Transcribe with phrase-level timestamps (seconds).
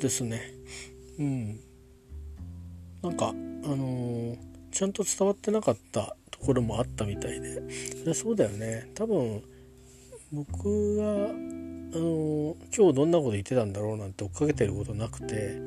[0.00, 0.40] ですね。
[1.18, 1.60] うん。
[3.02, 4.38] なんかあのー、
[4.72, 7.54] ちゃんと伝わってなかったところもあったみたいで。
[7.98, 8.90] そりゃそうだよね。
[8.94, 9.42] 多分
[10.32, 11.04] 僕が
[11.92, 15.60] あの、今日どんなこと言ってたんだろうなんて追っかけてることなくて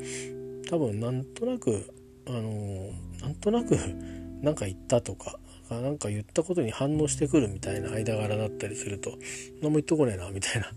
[0.70, 1.94] 多分なんとなく
[2.26, 3.76] あのー、なんとなく
[4.42, 5.40] なんか言ったとか
[5.70, 9.18] なんか言ったことに反応してくるみたいな間柄だったりすると
[9.62, 10.72] 何も言っとこねえなみたいな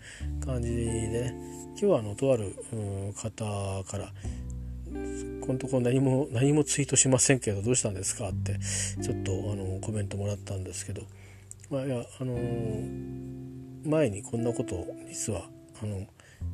[0.45, 1.55] 感じでね。
[1.79, 2.57] 今日はあのとある
[3.15, 4.11] 方から
[5.47, 8.59] このとこ何も何もツイートしませんけどどうしたんですかって
[9.03, 11.03] ちょっとあのコメントもらったんですけど、
[11.70, 12.34] まあ、いやあの
[13.84, 15.43] 前にこんなことを実は
[15.83, 16.07] あの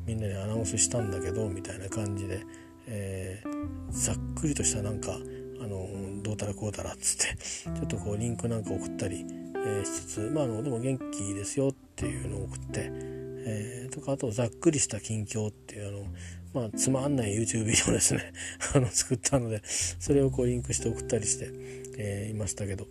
[0.05, 2.45] みんなにアナウンスしたんだけどみたいな感じで、
[2.87, 5.87] えー、ざっくりとしたなんかあの
[6.21, 13.12] どうたらこうたらっつってちょっとこうリンクなんか送ったり、えー、しつつまああのでも元気ですよっていうのを送って、
[13.45, 16.05] えー、とかあとざっくりした近況っていうあの
[16.53, 18.33] まあつまんない YouTube ビデオですね
[18.73, 21.49] あの作ったのでそれをこうリンクして送ったりして、
[21.97, 22.87] えー、いましたけど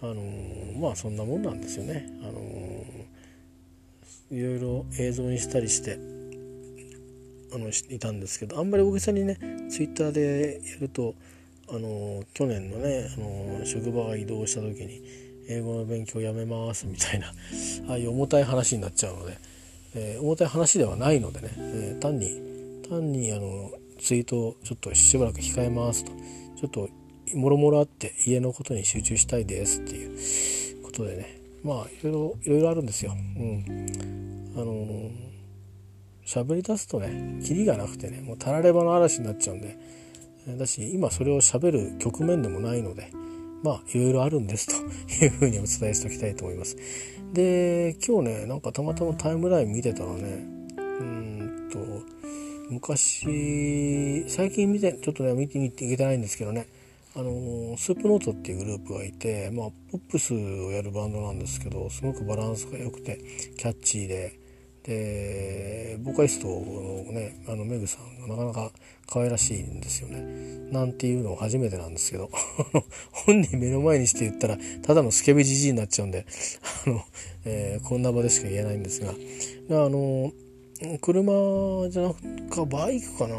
[0.00, 2.06] あのー、まあそんなもんなんですよね。
[2.22, 5.98] あのー、いろいろ映像にしたりして
[7.52, 9.38] あのいたんですけどあんまり大げさにね
[9.70, 11.14] Twitter でやると
[11.68, 15.02] あの去年のねあの職場が移動した時に
[15.48, 17.28] 英語の勉強やめますみたいな
[17.88, 19.36] ああいう重たい話になっちゃうので、
[19.94, 22.40] えー、重たい話ではないのでね、えー、単に
[22.88, 23.70] 単にあの
[24.00, 26.12] ツイートをちょっとしばらく控えますと
[26.60, 26.88] ちょっと
[27.34, 33.12] もろもろあって家のことに集中したいですっていうことでねまあいろいろいろいろあるんですよ。
[33.12, 35.10] うん、あの
[36.26, 39.76] 喋り出すとねキリがなくてねもうたらればの嵐になっちゃうんで
[40.58, 43.10] だし今それをしゃべる局面でもないので
[43.62, 46.76] まあいろいろあるんですというふうにお伝えしておきたいと思います。
[47.34, 50.46] で今日ねなんかたまたまタイムライン見てたらね
[50.78, 51.78] うんと
[52.70, 56.68] 昔最近見てちょっとね見ていけてないんですけどね
[57.16, 63.18] あのスープノートっていうグループがいてまあポップスをやるバンドなんですけどすごくバランスが良くて
[63.58, 64.38] キャッチーで
[64.84, 68.70] でボーカリストのねあのメグさんがなかなか
[69.08, 70.44] 可愛らしいんですよね。
[70.70, 72.30] なんていうのを初めてなんですけど
[73.12, 76.26] 本人目の前にして言ったらただのスケベじじいになっちゃうんで
[76.86, 77.02] あの、
[77.44, 80.32] えー、こんな場でしか言えないんですがあの
[81.00, 83.36] 車じゃなくかバイクかな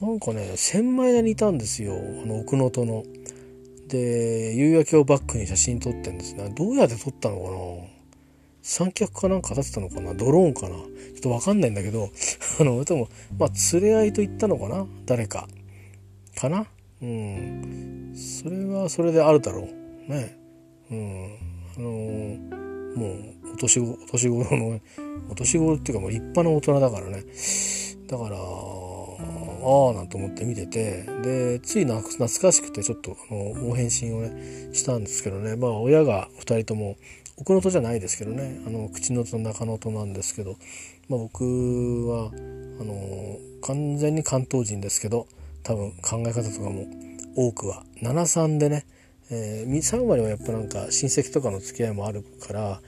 [0.00, 3.04] なんかね千枚田にいたんですよあの奥能登の。
[3.88, 7.92] で夕焼けをバックに写真撮ってんですねどうやって撮ったのかな
[8.62, 10.82] 三脚かなんか立てたのかなドローンかなちょ
[11.18, 12.10] っとわかんないんだけど、
[12.60, 13.08] あの、でも、
[13.38, 15.48] まあ、連れ合いと言ったのかな誰か。
[16.34, 16.66] かな
[17.02, 18.12] うん。
[18.14, 19.68] それはそれであるだろ
[20.08, 20.10] う。
[20.10, 20.36] ね。
[20.90, 21.36] うん。
[21.76, 24.80] あのー、もう、お年お年頃の、
[25.30, 27.24] お年頃っていうかもう立派な大人だからね。
[28.06, 28.36] だから、
[29.64, 35.56] ああなんて思って見ててでつい懐かしくてちょっとあのお返信をねしたんですけどね。
[35.56, 36.96] まあ親が2人とも
[37.36, 38.60] 奥能登じゃないですけどね。
[38.66, 40.56] あの口のと中能登なんですけど、
[41.08, 42.32] まあ、僕は
[42.80, 45.28] あの完全に関東人ですけど
[45.62, 46.86] 多分考え方とかも
[47.36, 48.84] 多くは73でね、
[49.34, 52.80] えー、3割はやっぱなんか親戚とかの付き合いもあるから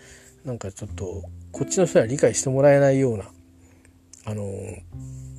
[0.44, 1.22] なんかちょっと
[1.52, 3.24] こっちの人には理解してもらえないような
[4.26, 4.44] あの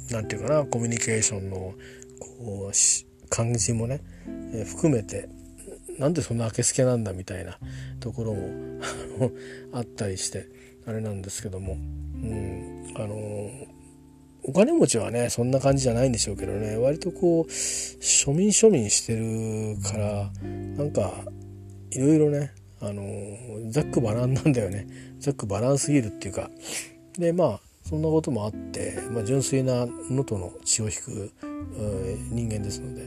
[0.09, 1.75] 何て言うかなコミュニケーションの
[2.19, 4.01] こう感じもね、
[4.51, 5.29] えー、含めて
[5.99, 7.57] なんでそんなあけすけなんだみたいな
[7.99, 9.31] ところも
[9.73, 10.47] あったりして
[10.87, 13.51] あれなんですけども、うん、あの
[14.47, 20.31] お金持ちはねそんな感じじゃないんでしょうけどね割とこう庶民庶民してるから
[20.77, 21.13] なんか
[21.91, 23.03] いろいろねあの
[23.71, 24.87] ざっくばらんなんだよね。
[25.19, 26.51] ざっくばらんすぎるっていうか。
[27.17, 31.31] でまあそんなこともあって、まあ、純粋な能登の血を引く
[32.31, 33.03] 人間ですので、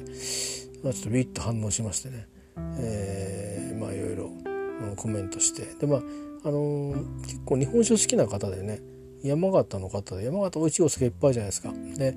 [0.85, 2.27] まあ、ちょっとビッと反応しましてね。
[2.79, 4.31] えー、まあいろいろ
[4.97, 5.63] コメントして。
[5.79, 6.03] でまあ
[6.45, 8.81] あのー、結構日本酒好きな方でね
[9.23, 11.73] 山形の方で山形美味しいお酒いっぱいじゃないですか。
[11.97, 12.17] で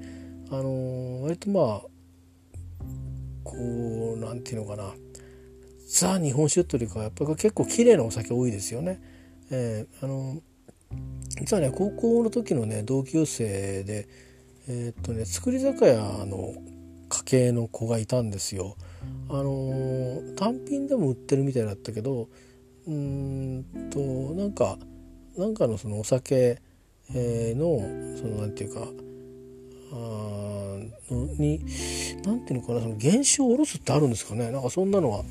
[0.49, 1.81] あのー、割とまあ
[3.43, 3.55] こ
[4.15, 4.93] うなんていうのかな
[5.87, 9.01] ザ日本酒というかやっぱり結構綺麗なお酒多いですよね。
[9.49, 10.41] えー、あの
[11.39, 14.07] 実はね高校の時のね同級生で
[14.67, 16.53] えー、っとね造り酒屋の
[17.09, 18.75] 家系の子がいたんですよ。
[19.29, 22.29] あのー、単品でも売ってるみたいだったけど
[22.87, 24.77] うんとなんか
[25.37, 26.61] なんかのそのお酒、
[27.13, 27.79] え、の
[28.17, 28.87] そのなんていうか
[29.93, 30.61] あ
[31.11, 31.59] に
[32.23, 34.51] なんていうのかなその原酒を下ろすってあるんですかね。
[34.51, 35.23] なんかそんなのは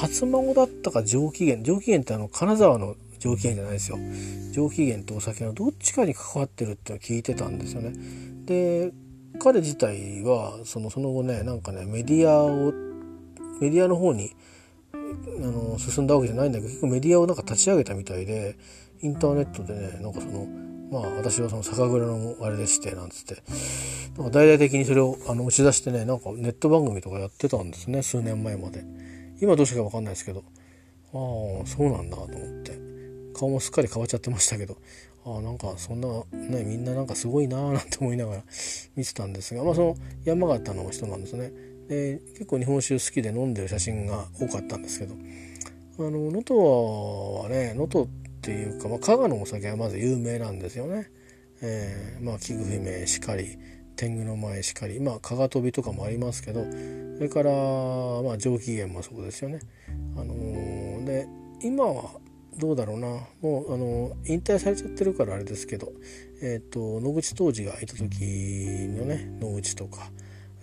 [0.00, 3.98] 初孫だったか上機嫌上機嫌ってあの金沢の上機嫌じゃないですよ。
[4.52, 7.92] 上機嫌とお酒のどっちかに関わってるって聞いてたんですよね。
[8.46, 8.92] で
[9.38, 12.72] 彼自体はそのその後ねなんかねメディアを
[13.60, 14.30] メディアの方に
[14.92, 14.96] あ
[15.40, 18.56] の進んだわけじゃないんだけど結構メディアをなんか立ち上げたみたいで
[19.02, 20.46] インターネットでねなんかその
[20.94, 23.42] まあ私はその酒蔵のあれでしてなんつって。
[24.16, 28.84] なんか大々的にそれをあの打ち出してねなんかネット番組とかやってたんですね数年前まで。
[29.40, 30.44] 今どうしてか分かんないですけど。
[31.12, 32.78] ああそうなんだと思って。
[33.34, 34.76] 顔もすっかり変わっちゃってましたけど。
[35.26, 38.44] あなんかそんなねみんななんかすごいなーなんて思いながら
[38.94, 39.64] 見てたんですが。
[39.64, 41.52] まあその山形の人なんですね。
[41.88, 45.16] で結構日本酒好きで飲んでる写真が多かったんですけど。
[45.98, 48.08] あの能登はね能登
[48.44, 51.10] っていうか、まあ、加賀のお酒はまず有名なんですよね。
[51.62, 53.56] えー、まあ菊姫しかり
[53.96, 56.64] 天狗の前しかりまあ加賀飛びとかもありますけど
[57.16, 57.50] それから
[58.22, 59.60] まあ上機嫌もそうですよね。
[60.16, 61.26] あのー、で
[61.62, 62.10] 今は
[62.58, 63.08] どうだろうな
[63.40, 65.92] もうあの引退されちゃってるからあれですけど、
[66.42, 70.10] えーと、野口当時がいた時のね野口とか、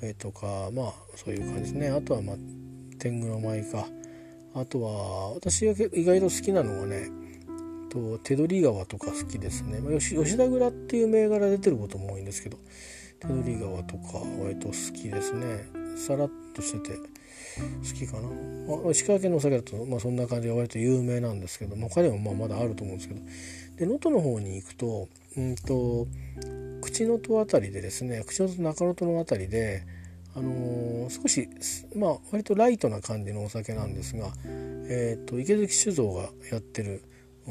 [0.04, 2.36] えー、とかまあそういう感じですねあとはまあ
[3.00, 3.88] 天狗の舞か
[4.54, 7.21] あとは私が意外と好きなのはね
[7.92, 12.58] と手取川とか好きですね、まあ、吉吉田蔵っていう銘柄出てることも多いんですけど
[13.20, 15.82] 手取川とか割と好きですね。
[15.96, 17.04] さらっとしてて好
[17.94, 18.30] きかな、
[18.82, 23.22] まあ、石川県のお酒だと、まあ、そんな感じで割と有名なんですけど、まあ、他にもまあまだあると思うんですけど。
[23.78, 26.08] で能登の方に行くとうんと
[26.82, 29.84] 口の戸あたりでですね口の戸中野戸のあたりで
[30.36, 31.50] あのー、少し
[31.96, 37.04] まあ割とライトな感じのお酒なんですが、えーと、池崎酒造がやってる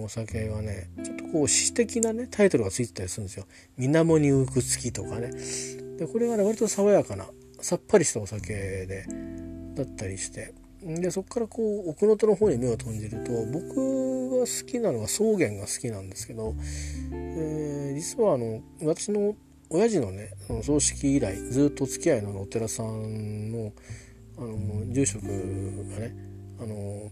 [0.04, 5.30] お酒はねちょっとこう詩的なねタイトルがついてたりするんですよ「水面に浮く月」とかね。
[5.98, 7.28] でこれがね割と爽やかな
[7.60, 9.06] さっぱりしたお酒で
[9.74, 10.54] だったりして。
[10.82, 16.54] でそこからこう奥能登の方に目を飛んじると僕が好きなのは草原が好きなんですけど、
[17.12, 19.36] えー、実はあの私の
[19.68, 23.72] 親父のねその葬式以来ずっと付き合いのお寺さんの
[24.38, 25.28] あの住職が
[26.00, 26.16] ね
[26.58, 27.10] あの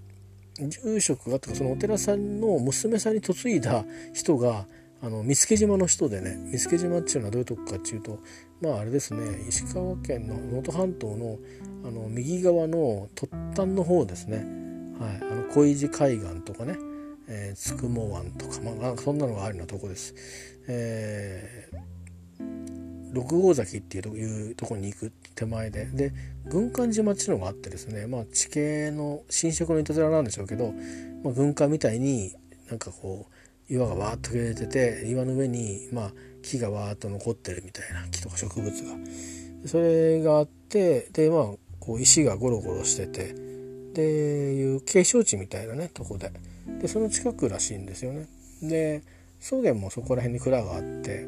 [0.60, 4.66] 住職がとかそのお寺さんの娘さんに嫁いだ人が
[5.00, 8.18] あの見附島の人でね見附島っていうのはどういうとこかっていうと
[8.60, 11.38] まああれですね石川県の能登半島の
[11.84, 16.76] あの右側の突端の方ですね、はい、あの小石海岸とかね、
[17.28, 20.14] えー、つくも湾とか、まあ、そんなのがあるようなとこです。
[20.66, 21.57] えー、
[23.12, 26.12] 六郷崎っていうというとこに行く手前でで
[26.46, 30.72] 軍艦島っていうのがあってですね、まあ、地形の侵食のいたずらなんでしょうけど、
[31.22, 32.34] まあ、軍艦みたいに
[32.68, 36.12] なんかこう岩がわーっと切れてて岩の上にまあ
[36.42, 38.96] 木がわーっと残ってるみたいな木とか植物が。
[39.66, 41.44] それがあってでまあ
[41.80, 43.34] こう石がゴロゴロしてて
[43.94, 46.32] でいう景勝地みたいなねとこで。
[46.80, 48.26] でその近くらしいんですよね。
[48.62, 49.02] で
[49.40, 51.26] 草原もそこら辺に蔵があって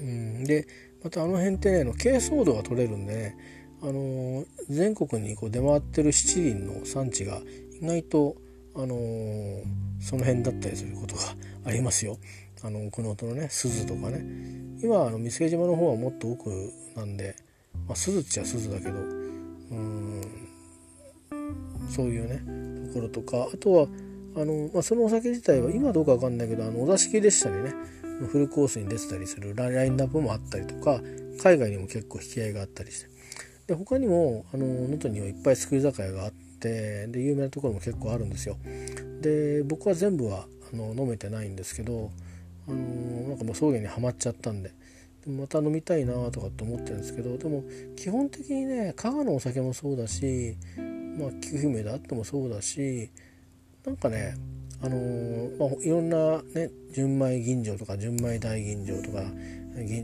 [0.00, 0.44] うん。
[0.44, 0.66] で
[1.02, 3.36] またあの辺ってね珪藻土が取れるんでね
[3.82, 7.40] あの全国にこう出回ってる七輪の産地が
[7.80, 8.36] 意外と
[8.74, 9.62] あのー、
[10.00, 11.22] その辺だったりすることが
[11.64, 12.18] ありますよ。
[12.62, 14.24] あの奥能登のね鈴とかね。
[14.82, 16.50] 今あの三毛島の方はもっと奥
[16.94, 17.36] なんで、
[17.86, 20.20] まあ、鈴っちゃ鈴だけどうん
[21.88, 23.86] そういうねところとかあとは
[24.36, 27.72] あの、まあ、そのお酒自体は今どうか分かんないけどあのお座敷列車にね。
[28.24, 31.00] フルコースに出てたりするラインナップもあったりとか
[31.42, 33.16] 海外にも結構引き合いがあったりして。
[33.66, 38.56] で他にもあの能登にはいっぱい造り酒屋があってで有名なところも結構あるんですよ。
[39.20, 42.10] で僕は全部はあの飲めてないんですけど
[42.68, 42.76] あの
[43.28, 44.72] なんかもう草原にはまっちゃったんで
[45.26, 47.64] また飲みたいなとかって思ってるんですけどでも
[47.96, 50.56] 基本的にね加賀のお酒もそうだし
[51.18, 53.10] まあ菊姫であってもそうだし
[53.84, 54.36] なんかね
[54.86, 59.24] あのー、まあ、いろんなね純米吟醸とか純米大吟醸とか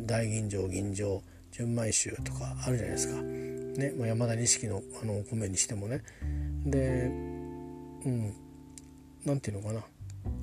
[0.06, 1.20] 大吟醸吟醸
[1.52, 6.02] 純米酒とかあるじゃないですか、ねまあ、山田錦のあのお米にしてもね。
[6.66, 7.10] で
[8.04, 8.34] うん
[9.24, 9.84] 何て言うのかな。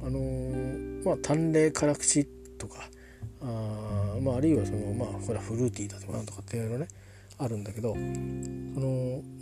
[0.08, 2.26] あのー、まあ淡麗辛口
[2.58, 2.90] とか
[3.42, 6.88] あ,、まあ、あるいはそのまあこれはフルーティーだとかなんとかっていうのね
[7.38, 7.94] あるんだけど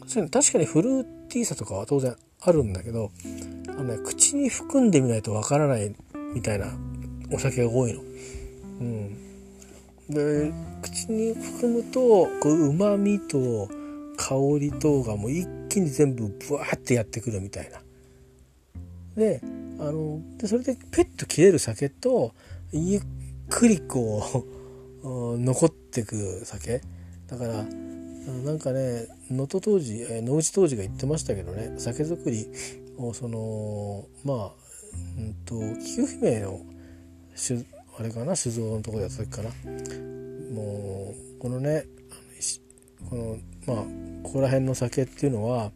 [0.08, 3.12] その確かにフルーティーさとかは当然あるんだけど
[3.78, 5.96] あの、ね、口に含んでみないとわからない
[6.34, 6.68] みたいな
[7.32, 8.02] お酒が多いの。
[8.80, 9.18] うん、
[10.10, 13.70] で口に含むとこうまみと
[14.18, 17.82] 香りとがもう一気に全部ブワーってやってくるみたいな。
[19.16, 19.42] で
[19.80, 22.34] あのでそれでペッと切れる酒と
[22.72, 23.02] ゆっ
[23.50, 24.46] くりこ
[25.04, 26.82] う 残ってく酒
[27.28, 27.66] だから
[28.44, 32.48] なんかね能登当時野内当時が言ってましたけどね酒造り
[33.13, 34.51] そのまあ
[35.18, 36.60] うんと菊姫の
[38.00, 39.50] あれかな酒造のとこでやった時かな。
[40.54, 41.86] もうこのね
[43.10, 43.86] このまあ
[44.24, 45.72] ここら辺の酒っていうのは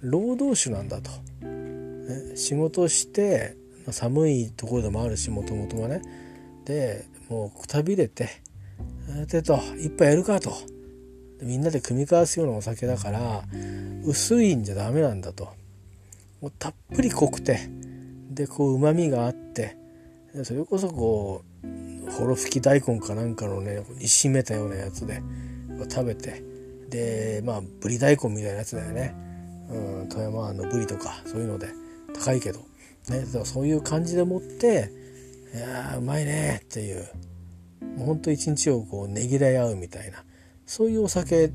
[0.00, 1.10] 労働種なんだと、
[1.46, 3.56] ね、仕事して
[3.90, 6.02] 寒いところでもあるしもともとはね。
[6.64, 8.28] でもうくたびれて
[9.28, 10.52] 「てと一杯やるか」と。
[11.42, 13.44] みんなで組み交わすようなお酒だから
[14.04, 15.48] 薄いんじゃダメなんだと。
[16.44, 17.70] もうたっぷり濃くて
[18.28, 19.78] でこうまみがあって
[20.42, 25.22] それこそこうほろ吹き大根かなんかのね煮しめたようなやつで
[25.90, 26.44] 食べて
[26.90, 29.14] でまあぶり大根みたいなやつだよね、
[29.70, 31.68] うん、富山湾のぶりとかそういうので
[32.12, 32.58] 高いけど、
[33.08, 34.90] ね、だからそういう感じでもって
[35.54, 37.08] いやうまいねっていう。
[37.96, 40.24] もうほんと一日をこうねぎらい合うみたいな。
[40.66, 41.52] そういうお酒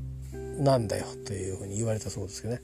[0.60, 2.60] なんだよというふうに言われたそうですけどね。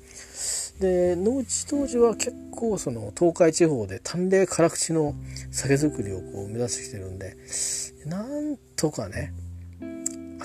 [0.80, 5.14] で野内当時は結構その東海地方で淡麗辛口の
[5.50, 7.36] 酒造りをこう目指してきてるんで
[8.04, 9.32] なんとかね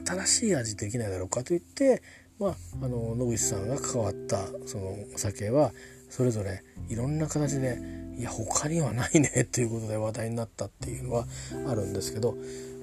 [0.05, 2.01] 新しい味できないだろうかといって、
[2.39, 5.73] まあ、あの野口さんが関わったそのお酒は
[6.09, 7.79] それぞれいろんな形で
[8.17, 11.25] いや他にはないねということで話題になったっていうのは
[11.67, 12.35] あるんですけど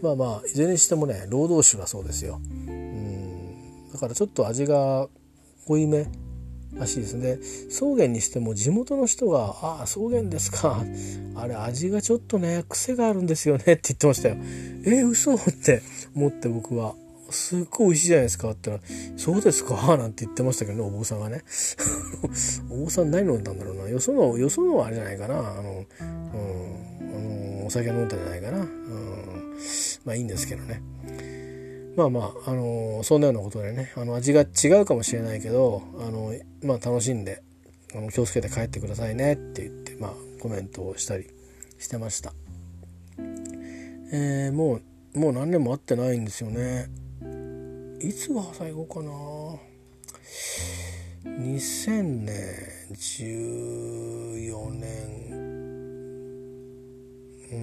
[0.03, 2.41] まあまあいずれにしてもね労働種はそうですよ。
[3.93, 5.09] だからちょっと味が
[5.67, 6.07] 濃いめ
[6.75, 7.39] らしいですね。
[7.71, 10.85] 草原にしても地元の人が「ああ草原ですか。
[11.35, 14.37] あれ味がちょっとね癖があるんですよね」って言ってましたよ。
[14.85, 15.83] えー、嘘って
[16.15, 16.95] 思って僕は
[17.31, 21.43] すっごい美味しいじゃないですかって言ったら「そうですか?」なんて言ってましたけどねお坊さんがね。
[22.71, 23.89] お坊さん何飲んだんだろうな。
[23.89, 25.39] よそのよそのあれじゃないかな。
[25.39, 27.19] あの,、うん、あ
[27.61, 28.67] のお酒飲んだんじゃないかな、うん、
[30.05, 30.83] まあいいんですけどね。
[31.99, 37.43] まあまあ、あのそんなようなことでねあの味が違うかもしれないけどあの、まあ、楽しんで
[37.93, 41.27] あの気をつけて帰ってくださいねって言って、まあ、コメントをしたり
[41.77, 42.33] してました。
[44.13, 44.81] えー、も
[45.17, 46.87] うもう何年も会ってないんですよね。
[48.01, 49.11] いつが最後かな
[51.25, 52.35] ？2000年
[52.93, 54.89] 14年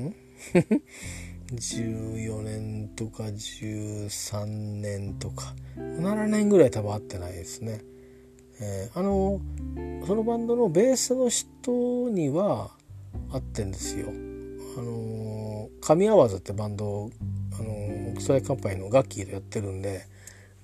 [0.09, 0.15] ん？
[1.53, 7.81] 14年とか13年とか7年ぐらい多分会ってないですね。
[8.59, 9.39] えー、あの
[10.07, 12.71] そのバンドのベースの人には
[13.31, 14.07] 会ってんですよ。
[14.77, 17.09] あの神アワーズってバンド
[17.59, 20.05] あのクソライカンパイのガッキーでやってるんで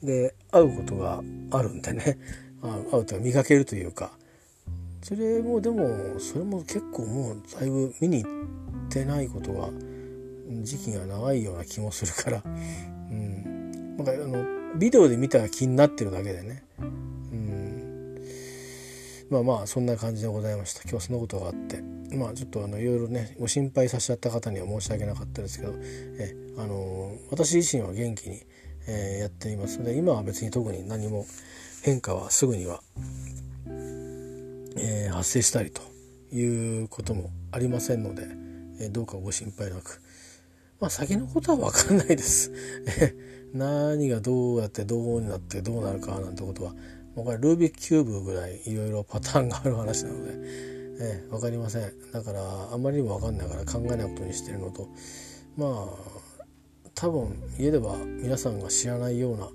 [0.02, 1.22] で会うことが
[1.52, 2.18] あるんでね
[2.92, 4.12] 会うと見かけるというか
[5.02, 9.70] それもでもそれも結構もうだいぶ見に行ってないことが
[10.64, 14.46] 時期が長いような気もするから、うん、なんかあの
[14.78, 18.22] ビデオで見たら気になってるだけでね、うん、
[19.30, 20.82] まあまあそんな感じでございました。
[20.82, 21.82] 今日はそんなことがあって。
[22.16, 25.74] まあちょっとあのいろいろねご心配させちゃった方には申し訳なかったですけど。
[25.82, 28.42] えあの私自身は元気に、
[28.88, 29.80] えー、やっています。
[29.80, 31.26] ので今は別に特に何も
[31.84, 32.82] 変化はすぐには、
[34.78, 35.82] えー、発生したりと
[36.36, 38.28] いうこともありませんので、
[38.80, 40.02] え、どうかご心配なく。
[40.82, 42.52] まあ先のことは分かんないです。
[43.54, 46.74] 何がどうやってどうになってどうなるかなんてことは
[47.16, 50.32] もうこれルービックキューブぐらいいろいろパターンがある話なので、
[51.00, 54.90] え分かりませんだからあまりにも分かんないから考えないことにしてるのと
[55.56, 56.22] まあ
[56.96, 59.50] 多分家では皆さんが知らないような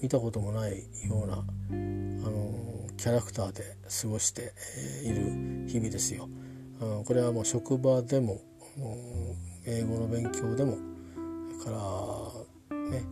[0.00, 3.62] 見たこともないようなあのキャラクターで
[4.02, 4.52] 過ごして
[5.04, 6.28] いる日々ですよ。
[7.04, 8.40] これはもう職場でも
[9.66, 10.78] 英語の勉強でも
[11.62, 11.78] それか
[12.70, 13.02] らね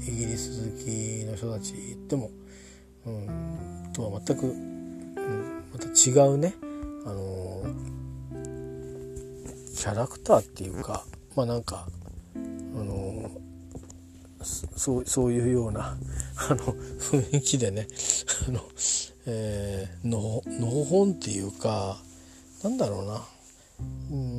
[0.00, 1.74] イギリス好きの人たち
[2.08, 2.30] でも、
[3.06, 6.54] うん、とは全く、うん、また違うね
[7.06, 7.62] あの
[9.76, 11.04] キャラクターっていうか
[11.36, 11.86] まあなんか
[12.34, 13.30] あの
[14.76, 15.96] そうそういうような
[16.50, 16.56] あの
[16.98, 17.86] 雰囲気でね
[18.48, 18.60] あの、
[19.26, 22.02] えー、ののほほんっていうか
[22.64, 23.24] なんだろうな。
[24.12, 24.31] うん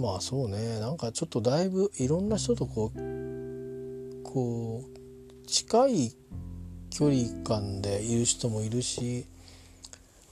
[0.00, 6.12] まあそうねなんかちょっとだいぶいろんな人とこうこう近い
[6.90, 9.26] 距離感でいる人もいるし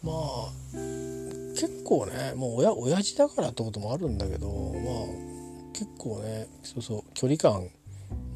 [0.02, 7.68] まあ結構ねもう親親父だからってこともあるんだけどまあ結構ねそうそう距離感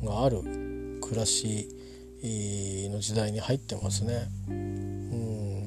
[0.04, 0.42] がある
[1.00, 1.68] 暮らし
[2.24, 4.28] の時代に入ってますね。
[4.48, 5.66] うん、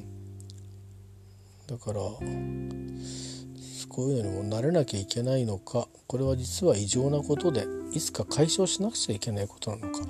[1.66, 2.00] だから
[3.96, 10.04] こういうのにも慣れなきゃいけないのかこれは実は異常なことでいつか解消しなくちゃいけないことなのか、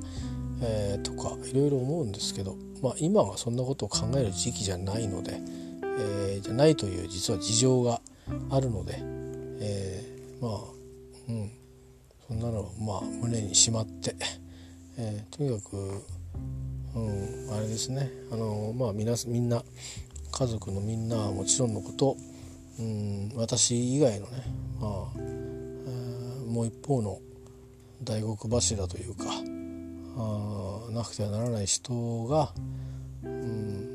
[0.60, 5.40] えー、とかいろいろ思うんですけど、まあ、今はそんなことを考える時期じゃないので、
[5.84, 8.00] えー、じゃないという実は事情が
[8.50, 10.60] あるので、えー、まあ
[11.28, 11.52] うん、
[12.26, 14.16] そんなのまあ胸にしまって、
[14.98, 15.76] え、とにかく、
[16.96, 18.10] うん、あれですね。
[18.32, 19.62] あのまあみなみんな
[20.32, 22.16] 家族のみんなはもちろんのこと、
[22.78, 24.32] うん、私以外のね、
[24.80, 27.20] まあえー、もう一方の
[28.02, 29.24] 大黒柱というか
[30.18, 32.52] あなくてはならない人が、
[33.22, 33.88] うん、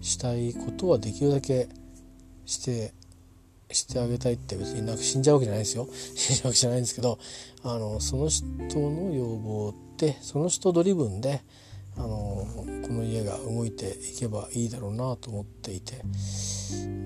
[0.00, 1.68] したいことはできるだけ
[2.46, 2.92] して
[3.70, 5.88] してあげたいって別になんか死んじゃうわけじゃないですよ。
[6.14, 7.18] 死んじゃうわけじゃないんですけど
[7.62, 8.44] あのその人
[8.76, 11.42] の要望ってその人ドリブンで
[11.96, 12.46] あの
[12.82, 16.02] この家が動いていけばいいだろうなと思っていて。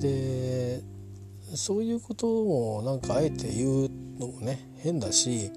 [0.01, 0.83] で
[1.55, 2.27] そういうこと
[2.77, 5.53] をなんかあえて言うのもね変だし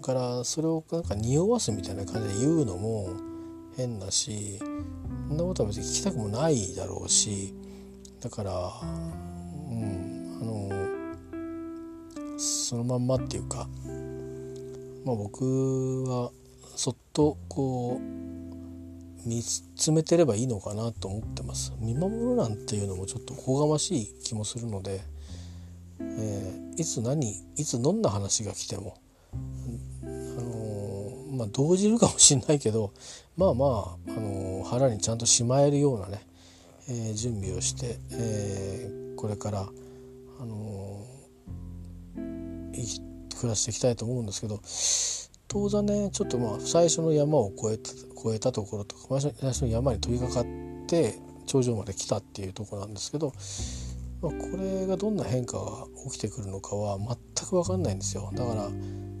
[0.00, 3.08] からそれをなんか匂わすみたいな感じで言うのも
[3.76, 7.54] 変だしそんなことは別に聞きたくもないだろうし
[8.20, 13.68] だからうんあのそのまんまっていうか
[15.04, 16.30] まあ僕は
[16.76, 18.22] そっとこう
[19.24, 21.72] 見つめてればいいのかなと思ってます。
[21.78, 25.00] 見守るなんていうのもちょっとおこがましい気もするので、
[26.00, 28.96] えー、いつ何いつどんな話が来ても
[29.32, 32.92] あのまあ、動じるかもしれないけど
[33.36, 36.22] まあまあ、あの腹にちゃんとしまえるようなね、
[36.88, 41.06] えー、準備をして、えー、これから、あの
[43.42, 44.60] 暮らしていきたいと思うんですけど
[45.48, 47.90] 当然ねちょっとまあ最初の山を越えた
[48.24, 50.46] 越えたところとか最初の山に飛びかかっ
[50.86, 53.32] て頂上まで来たっていうとこなんですけど、
[54.22, 58.30] まあ、これがどんな変化が起きてくるのかは全く分かんないんですよ。
[58.34, 58.70] だから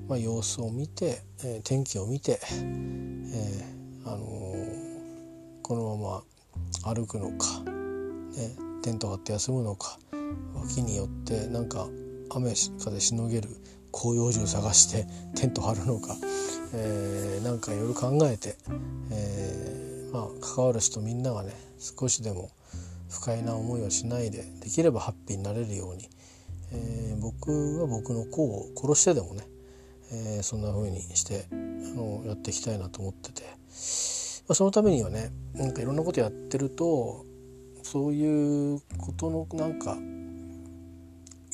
[0.08, 6.22] まあ、様子を見て、えー、天気を見て、えー、あのー、このま
[6.84, 7.60] ま歩くのか、
[8.36, 9.98] ね、テント張って休むのか
[10.54, 11.88] 脇によってなんか
[12.30, 13.48] 雨風しのげる
[13.94, 16.16] 広葉樹を探してテント張るのか、
[16.74, 18.56] えー、なんかいろいろ考えて、
[19.10, 22.50] えー、まあ、関わる人みんながね少しでも
[23.10, 26.08] 不快な思いをしないでできればハッピーになれるように、
[26.72, 29.42] えー、僕は僕の子を殺してでもね
[30.12, 33.48] えー、そんな風にしてあのやっていきたいなと思ってて、ま
[34.50, 37.24] あ、そのためにはねなんかいろんなことやってると
[37.82, 39.96] そういうことのなんか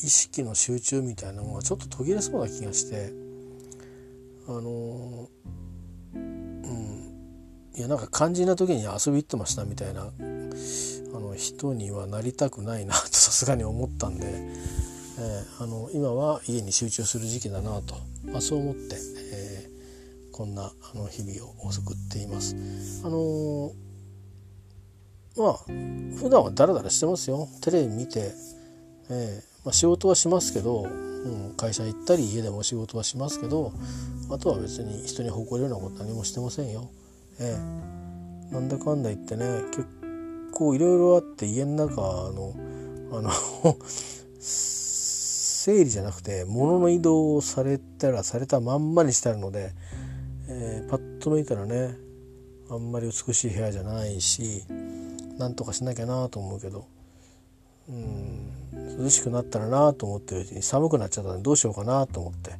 [0.03, 3.13] 意識の集中みたいなのがちょっと途切れそうな気がして。
[4.47, 5.29] あの
[6.15, 7.15] うん。
[7.77, 10.11] いやなんか肝心な時に遊び行ってましたみたいな。
[11.15, 17.95] あの人にはなりたくないなとさすがに思ったんで、えー、あの今は家に集中する時期だなと。
[18.25, 18.97] まあ、そう思って、
[19.33, 22.57] えー、こんなあの日々を送っています。
[23.05, 23.73] あの、
[25.37, 25.59] まあ
[26.19, 27.49] 普段はダラダラしてますよ。
[27.63, 28.33] テレビ見て、
[29.11, 33.75] えーまあ、仕事はしますけど、うん、会社行ったり家でも仕事はしますけど
[34.31, 36.89] あとは別に人に誇れるようなこと何もしてませんよ。
[37.39, 39.87] えー、なんだかんだ言ってね結
[40.55, 42.55] 構いろいろあって家の中の
[43.13, 43.31] あの
[44.41, 49.73] 整理じゃなくて物の移動をされたらされたまんまにしてあるので、
[50.49, 51.95] えー、パッと見たらね
[52.71, 54.63] あんまり美しい部屋じゃないし
[55.37, 56.87] なんとかしなきゃなと思うけど
[57.89, 59.05] うん。
[59.05, 62.53] 涼しくなったらなと思ってるうちに寒くなっちゃったんでどうしようかなと思って。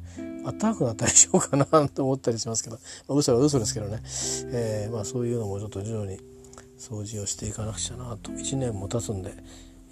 [0.43, 4.01] 暖かくなったりしようかなと思ったりしますけど、 まあ、嘘は嘘ですけどね、
[4.51, 6.19] えー、まあ、そういうのもちょっと徐々に
[6.77, 8.31] 掃除をしていかなくちゃなと。
[8.31, 9.33] 1年も経つんで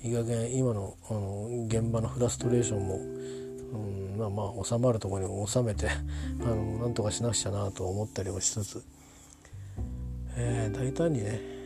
[0.04, 2.98] いい加減今のあの現場のフラストレーションも、う
[3.78, 5.90] ん、まあまあ収まるところに収めて
[6.42, 8.84] あのなんとかしなくちゃなと思ったりもしつつ、
[10.36, 11.57] えー、大胆にね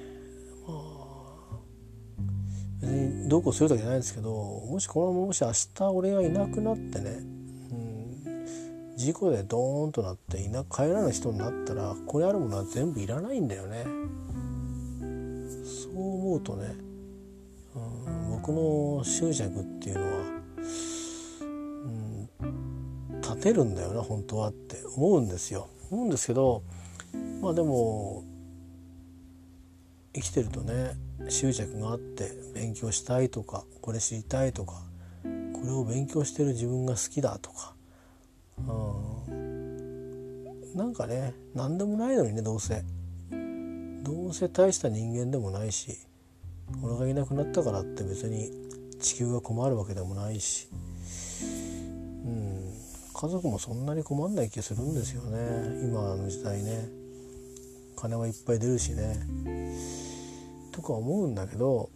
[2.81, 13.85] 別にどうこうするわけじゃないんですけどもしこのままもし明日俺がいなくなってね、うん、事故でドーンとなっていな帰らない人になったらここにあるものは全部いらないんだよね。
[15.63, 16.75] そう思うとね
[17.75, 20.11] うん僕の執着っていうのは、
[21.41, 26.63] うん、立てるんだよな本当はって思うんですよ思うんですけど
[27.41, 28.23] まあでも
[30.13, 30.93] 生きてるとね
[31.29, 34.83] 執着があって勉強したいとかこれ知りたいとか
[35.23, 37.75] これを勉強してる自分が好きだとか、
[38.57, 42.83] うん、なんかね何でもないのにねどうせ。
[44.03, 45.97] どうせ大した人間でもないし
[46.81, 48.49] 俺がいなくなったからって別に
[48.99, 50.67] 地球が困るわけでもないし、
[52.25, 52.73] うん、
[53.13, 55.37] 家族もそんなに困んない気がするんですよね
[55.83, 57.00] 今の時代ね。
[57.95, 59.17] 金はいっぱい出るしね
[60.71, 61.89] とか思うんだけど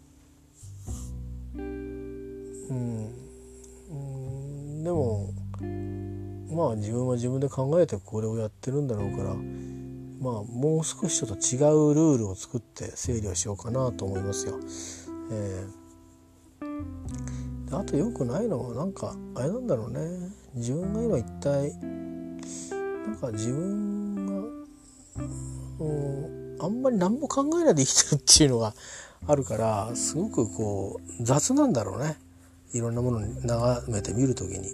[1.55, 1.61] う
[2.73, 3.15] ん
[4.83, 5.31] でも
[6.49, 9.35] まあ自分は自分で考えてこれをやってるんだろうから
[10.21, 11.57] まあもう少しちょっと違
[11.89, 14.59] うルールを作って整理をしようかなと思いますよ。
[15.31, 19.99] えー、あと良くないのはなんかあれなんだろうね
[20.53, 21.73] 自分が今一体
[23.05, 24.33] なんか自分が、
[25.79, 28.73] あんまり何も考えないで生きてるっていうのが
[29.27, 32.17] あるからすごくこう雑なんだろうね。
[32.73, 34.69] いろんなものに眺めてみる時に。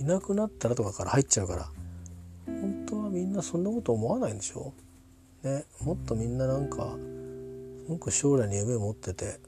[0.00, 1.68] いなくなったらとかから入っちゃうから。
[2.46, 4.72] 本当はみんなそんなこと思わないんでしょ？
[5.44, 5.64] ね。
[5.80, 6.96] もっとみんななんか
[7.88, 9.38] なんか将来に夢を持ってて。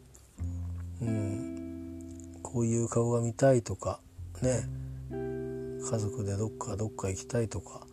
[1.03, 2.39] うん。
[2.43, 4.01] こういう顔が見たいとか。
[4.43, 4.69] ね。
[5.11, 7.84] 家族でどっかどっか行きたいとか。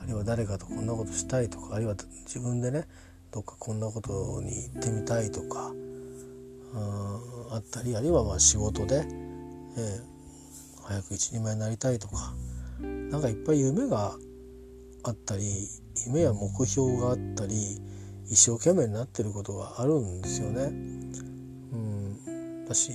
[0.00, 1.94] あるいは誰かとこんなことしたいとかあるいは
[2.26, 2.86] 自分でね
[3.32, 5.72] どっかこんなことに行ってみたいとか
[7.50, 12.34] あったりあるいはま仕事で、えー、早く一人前になりたいとか
[12.80, 14.16] 何かいっぱい夢が
[15.04, 15.68] あったり
[16.06, 17.80] 夢や目標があったり
[18.30, 20.64] 一生懸命になってることがあるんですよね。
[21.72, 22.90] うん、だし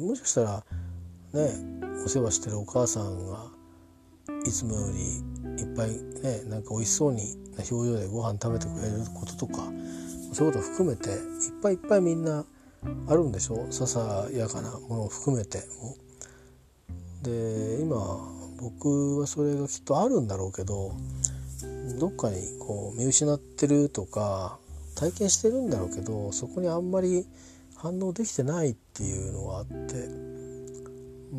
[0.00, 0.64] もしかしたら
[1.34, 1.50] ね
[2.04, 3.48] お世話してるお母さんが
[4.46, 5.90] いつもよりいっぱい
[6.22, 9.64] ねなんか美味しそうにな表情でご飯食べてくれることとか
[10.32, 11.16] そういうこと含めていっ
[11.62, 12.44] ぱいいっぱいみんな
[13.08, 13.66] あるんでしょ？
[13.70, 15.96] ささやかなものを含めても。
[17.22, 17.98] で今
[18.58, 20.92] 僕はそれがきっとあるんだろうけど
[21.98, 24.58] どっかにこう見失ってるとか
[24.94, 27.26] 体験してるんだろうけどそこにあんまり
[27.76, 30.08] 反応できてないっていうのがあって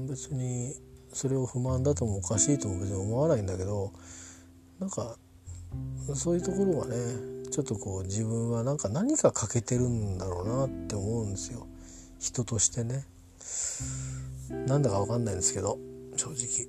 [0.08, 0.76] 別に
[1.14, 3.92] それを不満だともおかしいとも別に思わないんだけど
[4.80, 5.16] なんか
[6.16, 6.96] そういうところがね
[7.52, 11.68] ちょっとこう自分はなんか何か欠けてるんだろうなって思うんですよ。
[12.20, 13.06] 人としてね。
[14.68, 15.78] なんだか分かんないんですけど
[16.16, 16.68] 正直。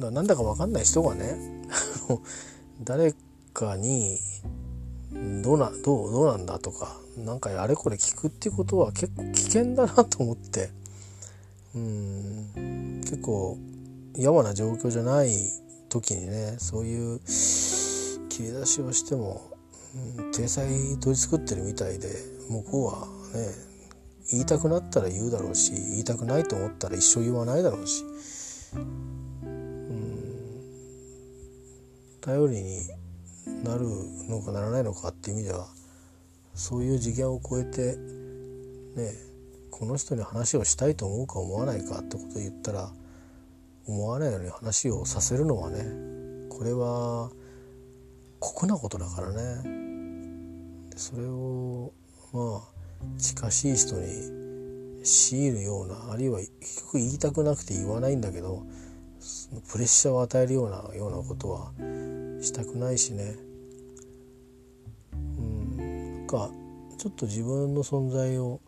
[0.00, 1.64] だなんだか分かんない人がね
[2.84, 3.14] 誰
[3.52, 4.18] かに
[5.42, 10.70] どうなどうどうなんだとか何かあれこれ聞くっていうことは結構危険だなと思って。
[11.74, 13.00] うん。
[13.02, 13.56] 結構
[14.16, 15.30] やわな状況じゃない
[15.88, 17.20] 時にねそういう
[18.28, 19.50] 切り出しをしても、
[20.18, 20.66] うん、体裁
[21.00, 22.08] 取り作ってるみたいで
[22.50, 23.52] 向こうはね
[24.30, 28.04] 言いたくなったら言うだろうし言いたくないと思ったら一生言わないだろうし、
[28.74, 30.62] うん、
[32.20, 32.80] 頼りに
[33.64, 33.86] なる
[34.28, 35.68] のかならないのかっていう意味では
[36.54, 37.96] そういう次元を超えて
[38.96, 39.27] ね
[39.78, 42.90] この人に話をしたいと思うか思わないかってことを言ったら
[43.86, 45.84] 思わないように話をさせるのはね
[46.50, 47.30] これは
[48.40, 49.78] 酷なことだからね。
[50.96, 51.92] それを
[52.32, 58.64] まあ近しい人に強いるようなあるいは結局言いたくなくて言わないんだけど
[59.70, 61.70] プレッシャーを与えるようなようなことは
[62.42, 63.36] したくないしね。
[65.12, 66.16] うん。
[66.18, 66.50] なんか
[66.98, 68.60] ちょっと自分の存在を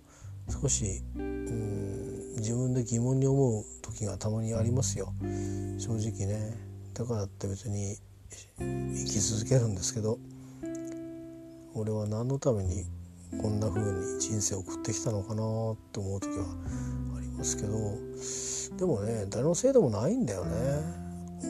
[0.51, 5.13] 少しうん自分で疑問に思う時がたまにありますよ。
[5.79, 6.57] 正直ね。
[6.95, 7.97] だからって別に
[8.59, 10.19] 生き続けるんですけど
[11.75, 12.85] 俺は何のために
[13.41, 15.37] こんな風に人生を送ってきたのかな
[15.93, 16.45] と思う時は
[17.17, 17.97] ありますけど
[18.77, 20.51] でもね誰のせいでもないんだよね。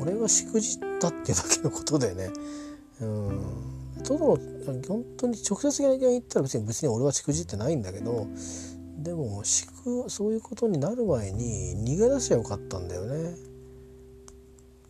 [0.00, 2.30] 俺がしくじったっていうだけのことでね。
[3.00, 3.70] うん。
[4.04, 4.38] ただの
[4.86, 8.26] 本当に直接的に言ったら別に別に俺はしくじってないんだけど
[9.02, 13.34] でもしくそういうことになる前に逃げ出しゃよかったんだよね。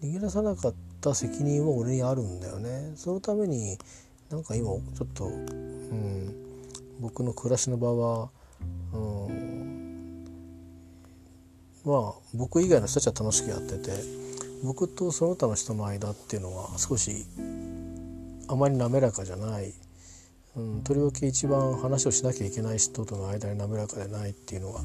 [0.03, 2.93] 逃げ出さなかった責任は俺にあるんだよね。
[2.97, 3.79] そのために
[4.29, 6.35] なんか今ちょっと、うん、
[7.01, 8.31] 僕の暮らしの場は、
[8.93, 10.25] うん、
[11.85, 13.93] まあ僕以外の人たちは楽しくやってて
[14.65, 17.27] 僕とその他の人の間っていうのは少し
[18.49, 19.73] あまり滑らかじゃない。
[20.57, 24.81] うん、とりわけ一番話をしなきゃいけない人との間に滑らかでないっていうのが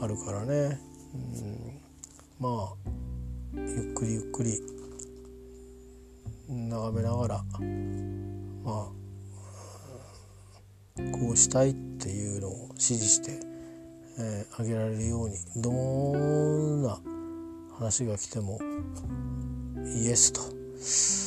[0.00, 0.80] あるからね、
[1.14, 1.80] うん、
[2.40, 2.90] まあ
[3.54, 4.60] ゆっくりゆっくり
[6.48, 7.44] 眺めながら
[8.64, 8.96] まあ
[11.12, 13.38] こうしたいっていうのを指示して、
[14.18, 16.98] えー、あげられるようにどんな
[17.78, 18.58] 話が来ても
[19.96, 21.25] イエスと。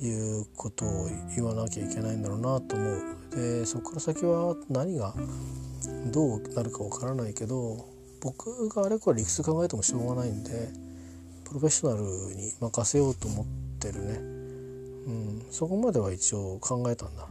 [0.00, 5.14] いうことを言わなきゃいけないんだろうなと思うでそこから先は何が
[6.12, 7.86] どうなるかわからないけど
[8.20, 10.68] 僕があれこれ理屈考えてもしょうがないんで
[11.44, 12.02] プロフェッショナル
[12.34, 13.46] に任せようと思っ
[13.78, 17.28] てるね、うん、そこまでは一応考えたんだ。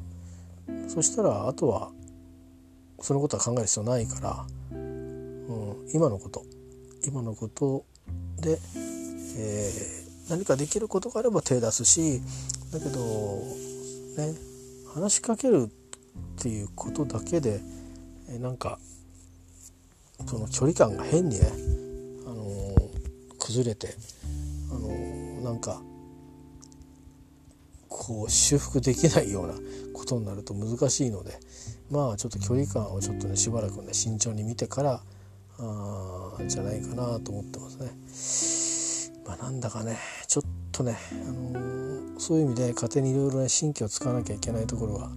[0.88, 1.92] そしたらあとは
[3.02, 6.44] そのことは考える必要ないから、うん、今のこと。
[7.06, 7.86] 今のこと
[8.42, 8.58] で、
[9.38, 12.22] えー、何かできることがあれば手出すし
[12.72, 13.44] だけど
[14.18, 14.34] ね
[14.94, 17.60] 話しかけるっていうことだけで、
[18.30, 18.80] え、なんか
[20.28, 21.48] その距離感が変にね、
[22.26, 23.90] あのー、崩れて、
[24.72, 25.82] あのー、なんか
[27.90, 29.54] こう修復できないような
[29.94, 31.40] ことになると難しいので
[31.90, 35.02] まあちょっと距離感をちょっとねしばらくね慎重に見てから
[35.60, 38.55] あじゃないかなと思ってますね。
[39.42, 45.10] なんだかねちょっとね、あのー、そういう意味で家庭にいろいろね神経を使わなきゃいけないところが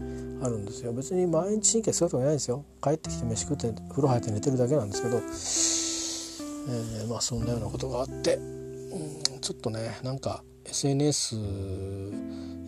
[0.42, 0.92] あるんですよ。
[0.92, 2.64] 別に毎日神経使うとかないんですよ。
[2.82, 11.36] 帰ってきて飯食って風呂入って寝てるだけなんですけど、えー、まあそんなようなことがあって、うん、ちょっとねなんか SNS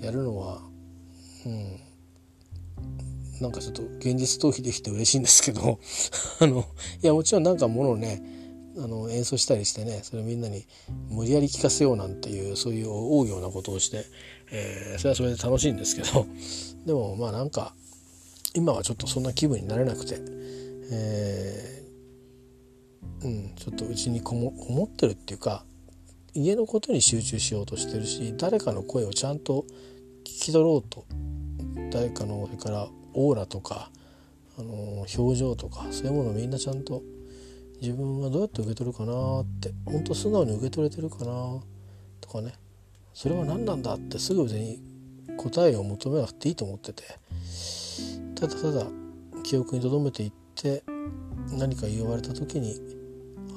[0.00, 0.62] やるのは
[1.46, 1.80] うん
[3.40, 5.78] なんかちょっと現実逃避できて嬉しいんですけど。
[6.40, 6.64] あの
[7.02, 8.39] いやもちろんなんかものをね
[8.82, 10.64] あの演奏したりしてねそれをみんなに
[11.10, 14.04] 無理やり聴かせようなんていうそういう大行なことをして、
[14.50, 16.26] えー、それはそれで楽しいんですけど
[16.86, 17.74] でもまあなんか
[18.54, 20.16] 今はちょっとそんな気分になれなくて、
[20.90, 25.64] えー、うん、ちょっとうちにこもこもってるっていうか
[26.32, 29.66] 家のことに集中しようとしてるし誰かの声をちゃんと
[30.24, 31.04] 聞き取ろうと
[31.90, 33.90] 誰かのそれからオーラとか、
[34.56, 37.02] あの表情とかそういうものをみんなちゃんと
[37.80, 41.60] 自分はどうやって受け取るかなって本当素直に受け取れてるかな
[42.20, 42.52] とかね。
[43.14, 44.80] それは何なんだってすぐ別に
[45.36, 47.04] 答えを求めなくていいと思ってて。
[48.34, 48.86] ただただ
[49.42, 50.82] 記憶に留めていって
[51.58, 52.80] 何か言われた時に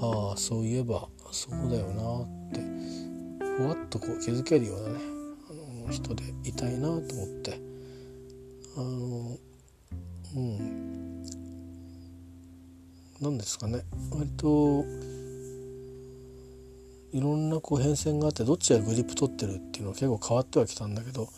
[0.02, 2.60] ああそういえばそうだよなって
[3.58, 5.00] ふわっとこう気づけるようなね
[5.50, 7.02] あの人でいたいなと思っ
[7.42, 7.60] て。
[8.76, 9.38] あの
[10.36, 11.03] うん。
[13.22, 13.84] 何ですかね。
[14.12, 14.84] 割と
[17.12, 21.30] いろんなこう変遷があってどっちがグリップ取ってるっていうのは結構変わってはきたんだけど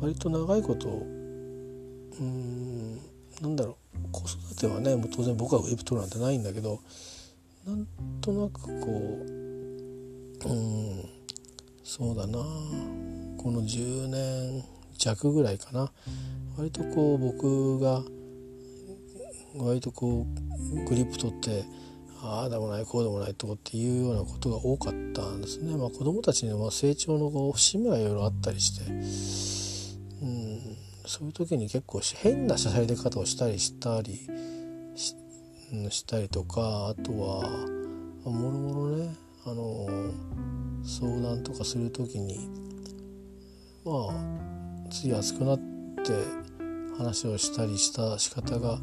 [0.00, 2.96] 割と長いことうん
[3.40, 3.74] なんだろう。
[4.10, 6.80] 子育てはねもう当然僕はグリップ取るなんてないんだけど
[7.66, 7.86] なん
[8.20, 11.04] となくこううん
[11.84, 12.38] そうだな。
[13.38, 14.64] この10年
[14.96, 15.90] 弱ぐらいかな。
[16.56, 18.02] 割とこう僕が
[19.66, 20.26] 割とこ
[20.72, 21.64] うグリップ取って
[22.22, 25.76] ああでもないこうでもないとかっていうようなことが多かったんですね。
[25.76, 28.90] まあ、子どもたちに成長のこう節目がいろいろあったりして、
[30.22, 34.18] うん、そういう時に結構変なしゃさり出方をしたりしたり
[34.96, 35.14] し
[35.90, 37.42] したりとかあとは
[38.24, 39.86] もろもろねあの
[40.82, 42.48] 相談とかする時に
[43.84, 46.47] まあつい熱くなって
[46.98, 48.78] 話をしたりした仕方が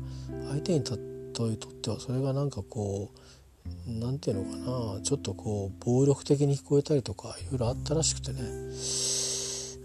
[0.49, 3.19] 相手にとってはそれがなんかこう
[3.87, 4.51] 何て言うの
[4.93, 8.41] かなちょっとこう暴力的に聞こえたりとかいろいろあったらしくてね。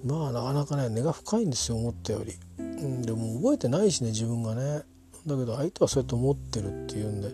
[0.05, 4.83] まあなかなかね根が深いんですよ思ったより、うん、でも覚えてないしね自分がね。
[5.27, 7.31] だけど相手はそうやって思ってるっていうんで。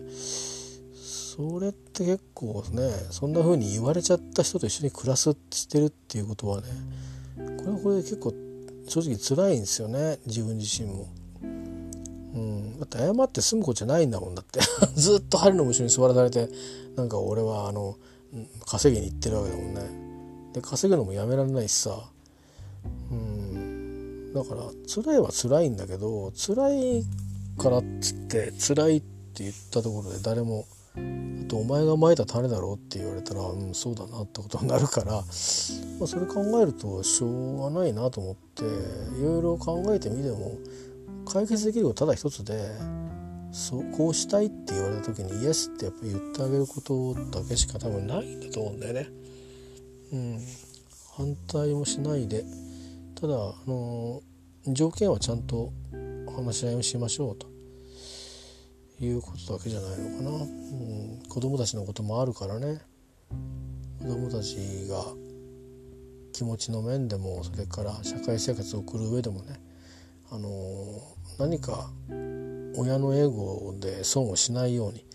[1.37, 6.67] それって結構ねそんな風に言われちゃった人と一緒に暮らすしてるっていうことはね
[7.59, 8.33] これはこれで結構
[8.87, 11.07] 正直辛いんですよね自分自身も。
[11.41, 14.59] うん、だって謝って済むことじゃないんだもんだって。
[14.95, 16.49] ずっと針の虫に座らされて
[16.95, 17.97] なんか俺はあの
[18.65, 19.81] 稼ぎに行ってるわけだもんね。
[20.53, 22.09] で稼ぐのもやめられないしさ。
[23.11, 24.33] うん。
[24.33, 27.05] だから辛いは辛いんだけど辛い
[27.57, 30.65] からっつって辛いって言ったところで誰も
[31.43, 40.57] あとお前がまいた種だろって言われたらうんそうだなってことになるから、まあ、それ考えるとしょうがないなと思っていろいろ考えてみても
[41.25, 42.69] 解決できることただ一つで
[43.51, 49.09] そうこうしたいって言われた時にイエスってやっぱ言ってあげることだけしか多分ないんだと思うんだよね。
[50.13, 50.39] うん、
[51.15, 52.45] 反対もしないで。
[53.19, 54.21] ただあの
[54.67, 55.71] 条件はちゃんと
[56.35, 57.56] 話し合いをしましょうと。
[58.99, 62.81] いうことだけじゃないのかな、うん、子供たちのこともあるからね。
[63.99, 64.55] 子供たち
[64.89, 65.03] が
[66.33, 69.59] 気持ちの面でもそれから社会生活を送る上でもね、
[70.31, 70.49] あの
[71.39, 71.91] 何か
[72.77, 75.05] 親のエゴで損をしないように、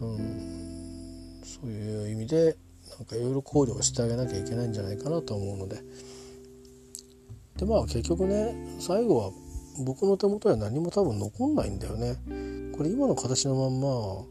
[0.00, 2.56] うん、そういう意味で
[2.98, 5.82] なんかいろいろ考慮をしてあげなきゃいけないんじゃないかなと思うので。
[7.56, 9.32] でまあ結局ね最後は
[9.84, 12.16] 僕の手元には何も多分残んないんだよね。
[12.80, 14.24] これ今の形のまんま明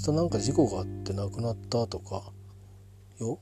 [0.00, 2.30] 日なんか事故があって亡くなったとか
[3.18, 3.40] よ。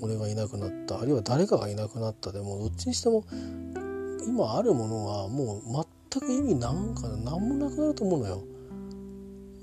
[0.00, 0.98] 俺がいなくなった。
[0.98, 2.32] あるいは誰かがいなくなった。
[2.32, 3.26] でもどっちにしても
[4.26, 8.42] 今あるものはもう全く意味なんか何もなくなると思うのよ。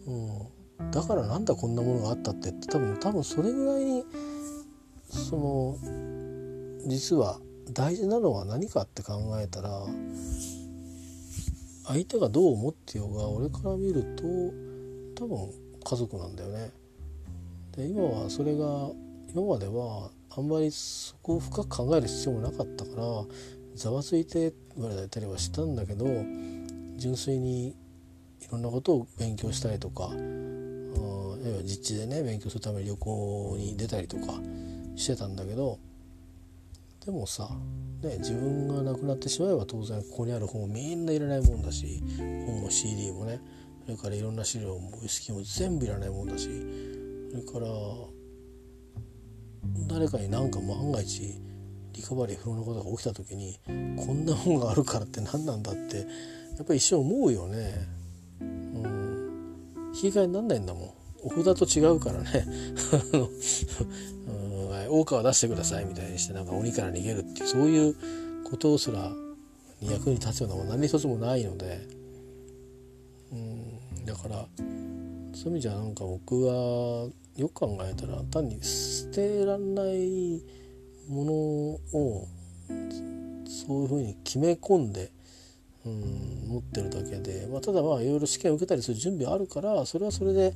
[0.06, 4.06] うん、だからなんだこんなものがあったって多分多分それぐらいに
[5.10, 5.76] その
[6.88, 7.39] 実は
[7.74, 9.88] 大事なのは何かって考えたら
[11.88, 14.24] 相手がどう思ってようが俺から見ると
[15.24, 15.52] 多分
[15.84, 16.71] 家族なんだよね。
[17.76, 18.89] で今はそれが
[19.34, 23.04] 今まではあんまりそこを深く考える必要もなかったから
[23.76, 26.06] ざわついて言われたりはしたんだけど
[26.98, 27.76] 純粋にい
[28.52, 34.34] ろんなことを勉強したりとか要は実地でね勉強するために旅行に出たりとか
[34.95, 35.80] してたんだけど
[37.06, 37.50] でもさ、
[38.02, 43.39] ね、自分が亡くなってしまえば当然ここにある本みんないらないもんだし本も CD もね
[43.86, 46.50] それからいろんな資料もウイスキーも全部いらないもんだし
[47.32, 47.68] それから
[49.88, 51.39] 誰かになんか万が一
[51.94, 55.98] リカバリー不能なことが起きた時にこんな本があるからって何なんだって
[56.58, 57.74] やっぱり一瞬思うよね。
[58.41, 60.89] うん、引き換えになんないんだもん。
[61.24, 62.46] お札と違うからね
[64.88, 67.95] 大川出してくださいみたいにしてなんか鬼から逃げるっていうそういう
[68.50, 69.12] ことすら
[69.82, 71.88] 役に立つようなもの何一つもないので。
[73.32, 74.06] うん。
[74.06, 74.45] だから
[75.34, 80.41] そういう意味じゃなんか僕はよく考えたら単に捨てらんない
[81.10, 82.28] ものを
[83.67, 85.12] そういうふうに決め込んで
[85.86, 90.54] うん持ってるだけで、まあ、ただまあいろいろ試験を受けたりする準備あるからそれはそれで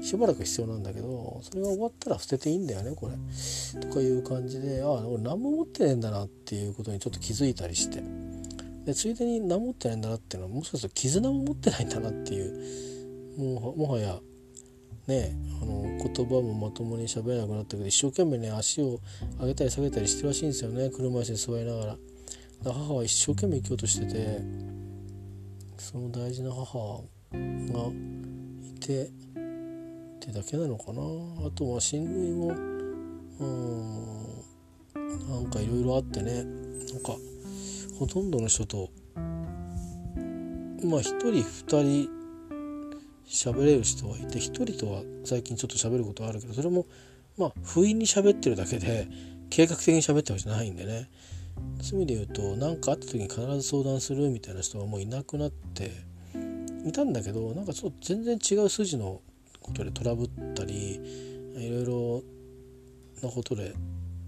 [0.00, 3.80] しばらく必要なんだけどそれが終わったら捨てていいんだよねこれ。
[3.80, 8.02] とかいう感じでああ俺何も持ってねえんだなっていうことにちょっと気づいたりして
[8.84, 14.18] でついでに何も持ってないんだなっていうのはもしかすると絆も持ってないんだなっていうもうもはや
[15.06, 19.00] ねあの言葉もまともに喋れなくなったけど一生懸命ね足を
[19.40, 21.96] 上げたり下げたりしてるらしいんですよね車椅子に座りながら。
[22.64, 24.40] 母は一生懸命生きようとしてて
[25.76, 27.38] その大事な母が
[28.76, 29.10] いて
[30.28, 31.02] ってだけなのかな。
[31.46, 34.04] あとは親類もうん
[35.28, 36.44] なんかいろいろあってね。
[36.44, 37.16] なんか
[37.98, 42.08] ほとんどの人とまあ1人2人
[43.26, 46.86] 喋れる人はいて1人とは最近ちょっと喋ることあるけどそれも
[47.36, 49.06] まあ不意に喋ってるだけで
[49.50, 51.10] 計画的に喋ってるわけじゃないんでね。
[51.82, 55.90] そういう意味で言うと何かあった時に必ず相談するみたいな人はもういなくなって
[56.86, 59.20] いたんだけどなんかちょっと全然違う筋の
[59.68, 61.00] ことでトラブったり
[61.56, 62.22] いろいろ
[63.22, 63.74] なことで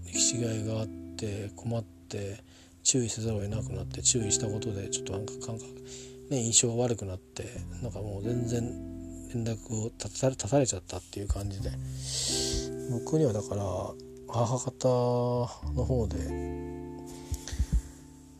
[0.05, 2.43] 歴史違いがあって困って
[2.83, 5.65] 注意せざるを得なくなって注意したことでちょっとなんか感覚、
[6.29, 7.45] ね、印象が悪くなって
[7.81, 8.61] なんかもう全然
[9.33, 11.71] 連絡を立た立たれちゃったっていう感じで。
[12.91, 13.63] 僕にはだから
[14.27, 16.17] 母方の方で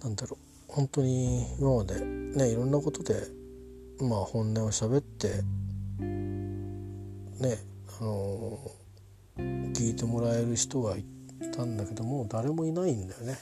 [0.04, 0.38] なんだろう
[0.68, 3.16] 本当に今までねいろんなことで
[4.02, 5.42] まあ本音を喋って
[7.42, 7.58] ね
[8.00, 8.60] あの
[9.38, 11.04] 聞いてもらえる人がい
[11.56, 13.38] たんだけども誰もいないんだよね、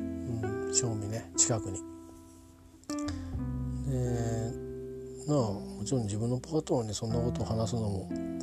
[0.00, 1.80] うん、正味ね近くに。
[3.86, 4.70] で
[5.28, 8.40] なあもちろん自分のパートナーにそんなことを話すのもうん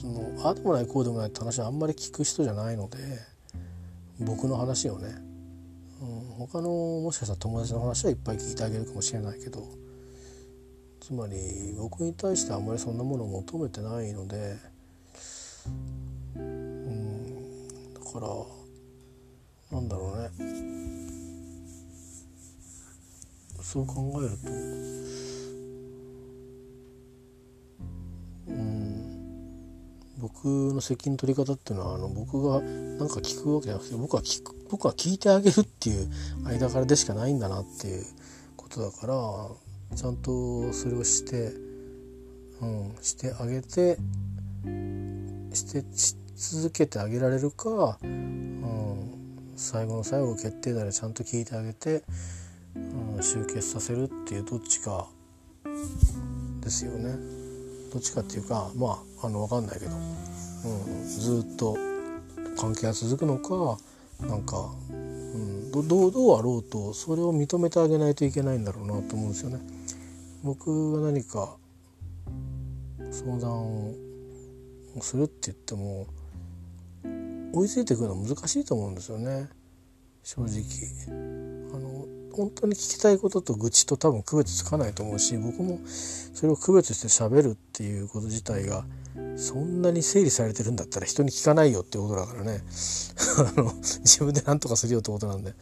[0.00, 2.98] そのああでもないこうでもないって話はあんまり聞く人じゃないので
[4.20, 5.08] 僕の話をね、
[6.00, 9.83] うん、他のもしかしたら友達の話はいっぱい聞いてあげるかもしれないけど
[11.06, 11.36] つまり
[11.76, 14.56] 僕に対してあんまりそんなものを求めてないので
[16.34, 18.28] うんだから
[19.70, 20.30] なんだろうね。
[23.60, 24.48] そう考えると
[28.48, 36.08] うん僕の責任取り方っていうのはあの僕が何か聞くわけじゃなくて僕は聞く僕は聞いてあげるっていう
[36.44, 38.06] 間柄でしかないんだなっていう
[38.56, 39.63] ことだから
[39.94, 41.52] ちゃんとそれをして、
[42.60, 43.98] うん、してあげて
[45.52, 48.62] してし続けてあげられるか、うん、
[49.56, 52.02] 最後の最後決定打でちゃんと聞いてあげて、
[52.74, 55.06] うん、集結させるっていうどっちか
[56.60, 57.14] ですよね。
[57.92, 61.76] どっちかっていうかまあの分かんないけど、うん、ずっと
[62.56, 63.78] 関係が続くのか
[64.26, 69.60] なんか、うん、どどうあろうとそれを認めてあげないといけないんだろうなと思うんですよね。
[70.44, 71.56] 僕が何か
[73.10, 73.94] 相談を
[75.00, 76.06] するって言っても
[77.54, 79.48] 追いついていくのは難しいと思うんですよね。
[80.22, 80.62] 正直。
[81.72, 88.84] あの本当に聞きたいことと愚痴と多分区別つかないと思うし僕もそれを区別して喋るっていうこと自体が
[89.36, 92.62] そんなに整理されてるんだったら人に聞かないよってことだからね。
[93.56, 95.54] あの自分で何とかするよってことなんで。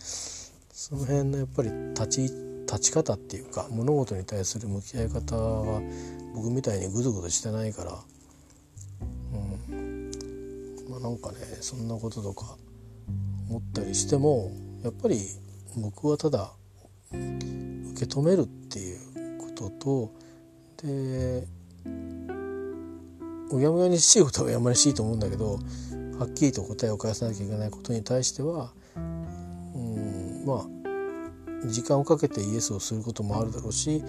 [0.72, 5.82] その辺のやっぱり立ち立ち方っていうか物事に対する向き合い方は
[6.34, 7.98] 僕みたいにグズグズしてないから、
[9.70, 10.10] うん。
[10.88, 12.56] まあ、なんかねそんなこととか
[13.48, 14.50] 思ったりしても
[14.82, 15.20] やっぱり
[15.76, 16.52] 僕はただ
[17.10, 20.12] 受け止めるっていうことと
[20.82, 21.46] で
[23.52, 25.58] うやむやにしいことはうやむやにしいと思うんだけど
[26.18, 30.81] はっきりと答えを返さなきゃいけないことに対してはうんまあ
[31.66, 34.02] 時間をかけてイエスをすることもあるだろうし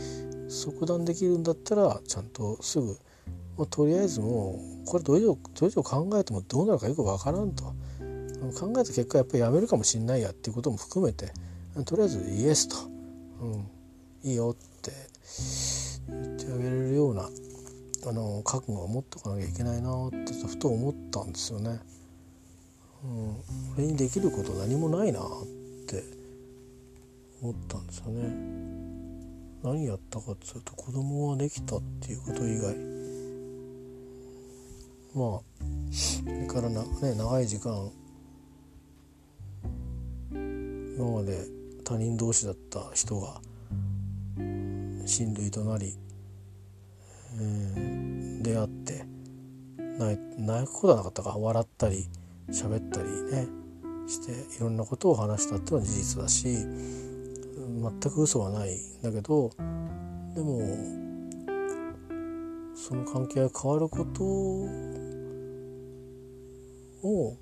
[0.47, 2.97] 即断できるんだったらちゃんとすぐ、
[3.57, 7.73] まあ、とりあえずもうこれどれ以上どれ以上考えてもどうなるかよくわからんと。
[8.51, 11.31] 考えた結果やっぱりやめるかもしんないやっていうことも含めて
[11.85, 12.75] とりあえずイエスと、
[13.41, 14.91] うん、いいよって
[16.09, 17.29] 言ってあげれるような
[18.05, 21.79] あの覚悟を持っておかなきゃいけないなってふと思ったんですよね。
[23.05, 23.35] うん、
[23.77, 25.62] 俺にできること何もないなって。
[27.43, 28.63] 思ったんですよね。
[29.63, 32.75] 何やったかっていうと子供ができたっていうこと以外
[35.15, 35.41] まあ
[35.91, 37.89] それからな、ね、長い時間
[40.33, 41.45] 今まで
[41.85, 43.39] 他人同士だった人が
[45.05, 45.95] 親類となり、
[47.39, 49.05] えー、出会って
[50.37, 52.05] 泣くことはなかったか笑ったり
[52.49, 53.47] 喋ったりね
[54.07, 56.57] していろんなことを話したっていうのは事実だし
[57.67, 59.49] 全く嘘はないんだけど
[60.35, 60.61] でも
[62.75, 64.23] その関係が変わること
[67.07, 67.37] を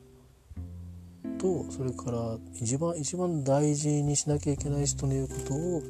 [1.41, 5.81] とそれから一番一番大事にしなきゃいけない人の言うことを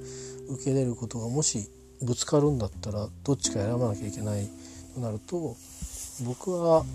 [0.56, 1.70] 受け入れることがもし
[2.02, 4.48] ぶつかるんだったらどっちか選ばなきゃいけない
[4.96, 5.56] となると
[6.26, 6.86] 僕は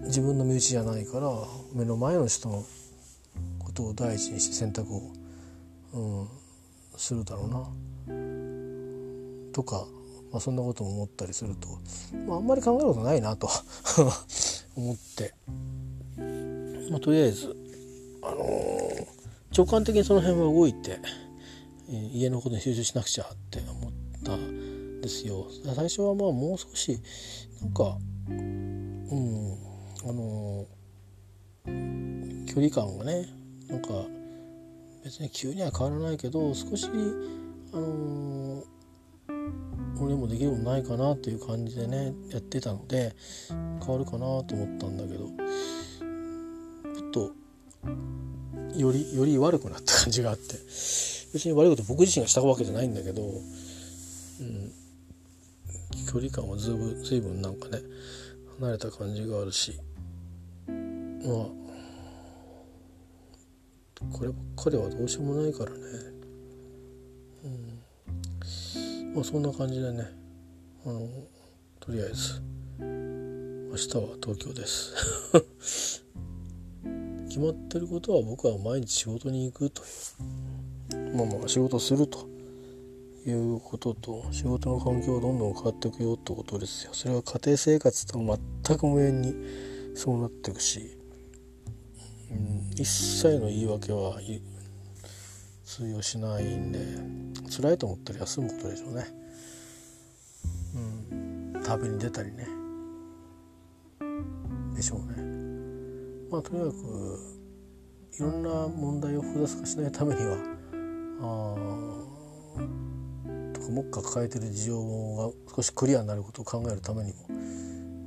[0.00, 1.30] 自分の身内じゃないから
[1.74, 2.64] 目の前の人の
[3.60, 5.02] ことを第一にして選択を、
[5.94, 6.28] うん、
[7.02, 7.66] するだろうな
[9.52, 9.86] とか、
[10.30, 11.68] まあ、そんなことも思ったりすると、
[12.26, 13.48] まあ、あんまり考えることないなと
[14.76, 15.34] 思って、
[16.90, 17.56] まあ、とりあえず、
[18.22, 19.06] あのー、
[19.54, 21.00] 直感的にその辺は動いて、
[21.88, 23.92] えー、家のことに集中しなくちゃって思っ
[24.24, 25.48] たんですよ。
[25.74, 27.00] 最初はまあもう少し
[27.60, 27.98] なんか
[28.28, 29.58] うん
[30.04, 33.26] あのー、距離感がね
[33.68, 33.88] なんか
[35.04, 36.86] 別に急には変わらないけど少し
[37.72, 38.64] あのー、
[40.00, 43.14] 俺もできることないかなっていう感じでねやってたので
[43.48, 45.26] 変わるかなと思ったんだけど
[46.94, 47.32] ちょっと
[48.78, 50.54] よりより悪くなった感じがあって
[51.32, 54.72] 別に悪いこと僕自身がしたわけじゃないんだけど、うん、
[56.10, 57.78] 距離感はずいぶん随分なんかね
[58.60, 59.78] 離れた感じがあるし
[60.68, 60.72] ま
[61.32, 61.61] あ
[64.10, 65.78] こればっかりはどうしようもないからね、
[67.44, 70.04] うん、まあそんな感じでね
[70.84, 71.08] あの
[71.80, 72.40] とりあえず
[73.72, 74.92] 明日は東京です。
[77.28, 79.84] 決まってることは僕は毎日仕事に行くとい
[81.10, 81.16] う。
[81.16, 82.28] まあまあ仕事すると
[83.26, 86.90] いうことと仕事の環境はどんどん変わっていくよってことですよ。
[86.92, 88.18] それは家庭生活と
[88.66, 89.34] 全く無縁に
[89.94, 90.98] そうなっていくし、
[92.32, 94.18] うん、一切の言い訳は
[95.64, 96.78] 通用しないんで
[97.54, 99.06] 辛いと思ったら休むことでしょうね、
[101.54, 102.46] うん、旅に出たりね。
[104.74, 105.22] でしょうね。
[106.30, 107.18] まあとにかく
[108.18, 110.36] いろんな問題を複雑化しないためには
[111.20, 111.54] あ
[113.54, 117.28] とか目下抱えてる事情が少しクリアになることを考えるためにも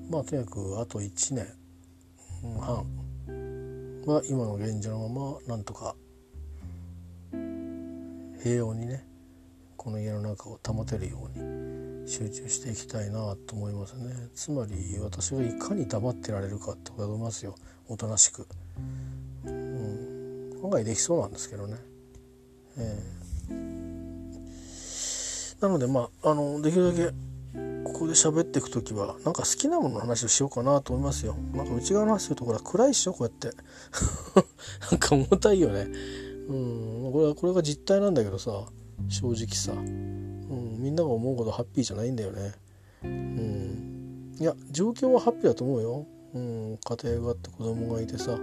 [0.10, 1.48] まあとにかくあと1年
[2.60, 3.05] 半。
[4.06, 5.96] は今の現状のままなんとか
[7.32, 9.06] 平穏にね
[9.78, 14.14] この家の中を保てるように集中していきたいなと思いますね。
[14.36, 17.56] つまり私がいかに黙ってられるかってことだと思いますよ。
[17.88, 18.48] おとなしく、
[19.46, 21.78] うん、案外できそうなんですけどね、
[22.78, 23.26] えー
[25.62, 27.16] なのでまああのできるだけ
[27.96, 31.34] ここで喋っていく時はなんか好きなものの話をしようかなと思いますよ。
[31.54, 33.56] なんか内側の話するところは暗いっしょこうやって。
[34.92, 35.88] なんか重たいよね。
[36.50, 36.54] う
[37.08, 37.12] ん。
[37.14, 38.66] これはこれが実態なんだけどさ
[39.08, 42.52] 正直さ、うん、みんなが思うほどハッピーじゃないんだよね。
[43.06, 44.36] うん。
[44.42, 48.42] いや状況はハッピーだと思うよ、うん、家庭があって子供がいてさとり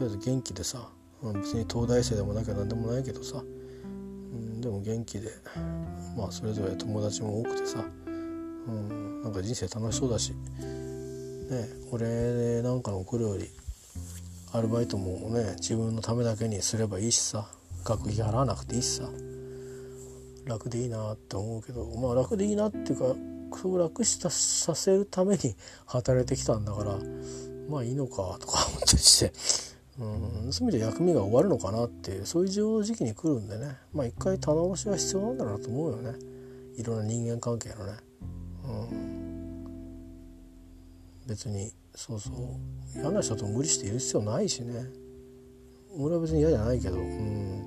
[0.00, 0.88] あえず元気でさ
[1.22, 3.44] 別に東大生でもなきゃ何でもないけどさ。
[4.60, 5.28] でも元気で
[6.16, 7.84] まあそれぞれ友達も多くてさ、
[8.66, 10.36] うん、なんか人生楽しそうだし、ね、
[11.92, 13.48] 俺なんかの来るより
[14.52, 17.46] アルバイトもね自分のためだけにすればいいしさ
[17.84, 19.08] 学費払わなくていいしさ
[20.46, 23.16] 楽でいいなって思うけどまあ楽でいいなっていうか
[23.60, 25.54] そう楽したさせるために
[25.86, 26.98] 働いてきたんだから
[27.68, 29.32] まあいいのかとか思ったりして
[29.98, 36.18] うんそういう意味で薬味が終わるのかなっていうそういう時期に来るんでねまあ一回棚卸しは必要なんだなと思うよね
[36.76, 37.92] いろんな人間関係のね。
[38.64, 39.14] うん。
[41.26, 42.98] 別にそうそう。
[42.98, 44.84] 嫌な人と無理している必要ないしね。
[45.96, 47.62] 俺は別に嫌じゃないけど、うん、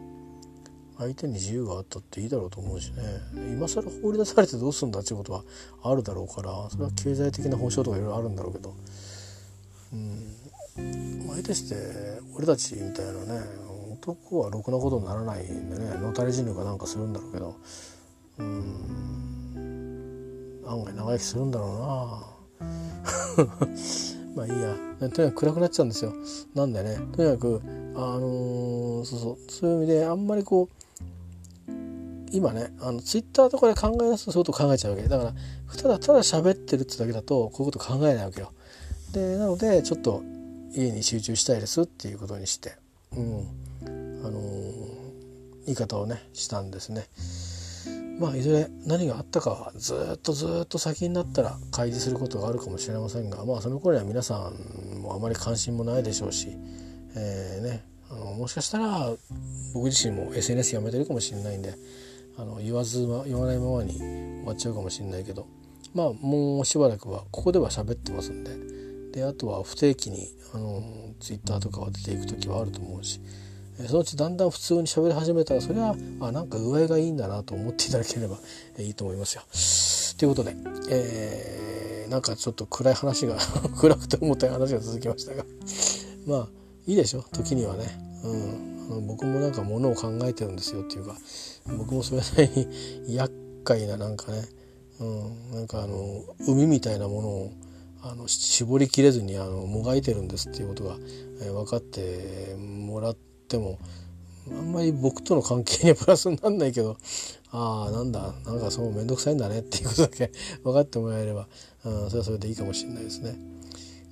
[0.98, 3.04] 相手に自由があったっていいだろうと思うしね。
[3.54, 5.44] 今更放り出されてどうすんだっていうことは
[5.82, 8.76] あるだろうからそれは経済的な保障とかいろいろあるんだろうけど、
[9.94, 11.76] うん、相手して
[12.36, 13.42] 俺たちみたいなね
[13.94, 17.56] 男はろくなことにならないんでねのたれ死ぬかなんかするんだろうけど。
[18.40, 19.37] うん。
[20.68, 22.38] 案外長生きするんだろうな。
[24.36, 24.76] まあいいや。
[25.00, 26.14] とにかく暗くなっちゃうんですよ。
[26.54, 26.98] なんでね。
[27.16, 27.62] とにかく
[27.96, 29.52] あのー、そうそう。
[29.52, 31.72] そういう意味であんまりこう
[32.32, 35.08] 今ねあのツイッターとかで考え出すとそういうこと考えちゃうわけ。
[35.08, 35.34] だから
[35.76, 38.52] ただただ喋ってるってだけだとこういうこと考えないわけよ。
[39.14, 40.24] でなのでちょっと
[40.74, 41.82] 家に集中したいです。
[41.84, 42.76] っていうことにして。
[43.16, 43.48] うん。
[44.26, 47.08] あのー、言い方をねしたんですね。
[48.20, 54.52] まあいずれ何があったかはずっとずっと先になったら開示することがあるかもしれませんがまあその頃には皆さ
[54.96, 56.50] んもあまり関心もないでしょうし、
[57.16, 59.12] えー、ね、あのもしかしたら
[59.74, 61.76] 僕自身も SNS やめてるかもしれないんで
[62.38, 65.48] あの言わず言わないままに終わっちゃうかもしれないけど
[65.94, 70.84] まあもうしばらくはここでは喋ってますんでであとは不定期にあの
[71.20, 73.22] Twitter とかは出ていく時はあると思うし。
[73.86, 78.38] そのうちだんだん普通に喋り始めたらそれはあなんか具合がいいんだなと思っていただければ
[78.80, 79.44] いいと思いますよ。
[80.18, 80.56] ということで、
[80.90, 83.38] えー、なんかちょっと暗い話が
[83.78, 85.46] 暗くて重たい話が続きましたが。
[86.26, 86.48] まあ
[86.88, 88.08] いいでしょ時にはね。
[88.90, 91.16] うん、僕もなんかものを考えてるんですよっていうか
[91.78, 92.68] 僕もそれなり
[93.08, 94.42] に厄介ななんかね、
[95.00, 97.52] うん、なんかあの海みたいなものを
[98.02, 100.98] あの絞りきれずにあのもがいてるんですっていうことが、
[101.42, 103.80] えー、分かってもらってっても
[104.52, 106.98] あんまり僕との関係にはプラスになんないけど
[107.52, 110.32] ああなんだなんかそう面倒くさいんだねっていうことだけ
[110.64, 111.48] 分かってもらえれば、
[111.86, 113.38] うん、それはそれでいいかもしれないですね。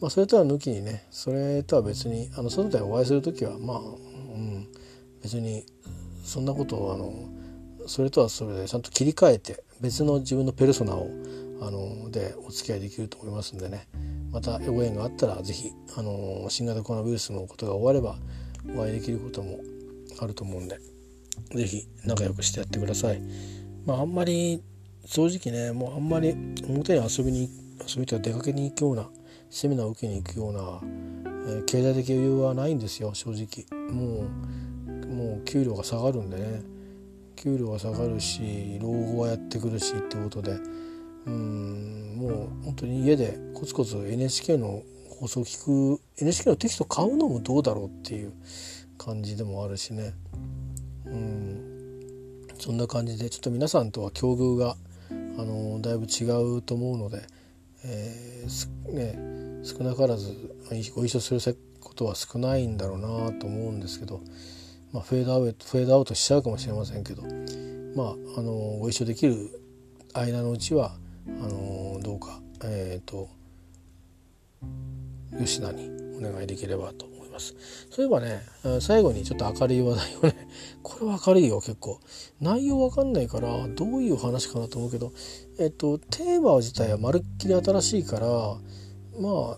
[0.01, 3.81] まあ、それとは抜きにねそれとは別にあの外でお会いする時はまあ、う
[4.38, 4.67] ん、
[5.21, 5.65] 別に
[6.23, 7.13] そんなことをあの
[7.88, 11.07] それとはそれでちゃんと切り替えて別の自分のペルソナを
[11.61, 13.88] あのでお付き合いできると思いますんでね
[14.31, 18.17] またご縁があったら是非あの新型コロナウイルスのことが終われば
[18.74, 19.59] お会いできることも
[20.20, 20.80] あると思うんで
[21.53, 23.22] 是非仲良くしてやってください。
[23.86, 24.63] まああんまり
[25.05, 26.32] 正直ねもうあんまり
[26.68, 27.49] 表に遊びに
[27.88, 29.09] 遊びとか出かけに行くような
[29.49, 30.80] セミナーを受けに行くような、
[31.47, 33.66] えー、経済的余裕はないんですよ正直。
[33.91, 36.61] もうもう給料が下がるんでね。
[37.36, 40.57] 給料が下がるし老後はやってくるしってことで。
[41.26, 44.84] うんもう本当に家でコツコツ NHK の
[45.20, 48.34] 放送を聞く NHK のテキストを買うのもどうだろうっていう
[48.97, 50.13] 感じでもあるしね。
[51.05, 52.45] うん。
[52.59, 54.76] そんな感じでちょっと皆さんとは境遇が
[55.38, 56.24] あのだいぶ違
[56.57, 57.24] うと思うので、
[57.84, 60.34] えー、ね、少なからず
[60.95, 64.22] ご一緒することは少ないんだろうなと思うんですけど、
[64.91, 67.24] まあ、フェードアウトフェードアウトしちゃうかもしれませんけど、
[67.95, 69.61] まあ、あのご一緒できる
[70.13, 70.95] 間のうちは
[71.28, 73.30] あのどうか、えーと
[75.39, 77.55] 吉田にお願いできればと思います。
[77.89, 78.41] そういえばね
[78.81, 80.47] 最後にちょっと明るい話題をね
[80.83, 81.99] これは明るいよ結構。
[82.41, 85.11] 内容わかんないからどういう話かなと思うけど
[85.59, 88.27] えっとテーマ自体はまるっきり新しいから
[89.19, 89.57] ま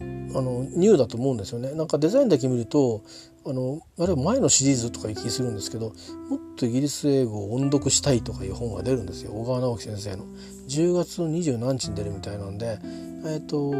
[0.00, 1.72] あのニューだと思うんですよね。
[1.72, 3.02] なんかデザインだけ見ると
[3.46, 5.90] あのあれは前のシリーズとかいう気するんですけど
[6.30, 9.32] もっとイギリス英語を音読したいとかいう本が出るんですよ。
[9.32, 10.24] 小川直樹先生の。
[10.68, 12.78] 10月の20何日に出るみたいなんで
[13.26, 13.74] えっ、と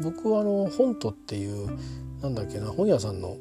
[0.00, 1.78] 僕はあの本とっていう
[2.22, 3.36] なんだっけな本屋さんの、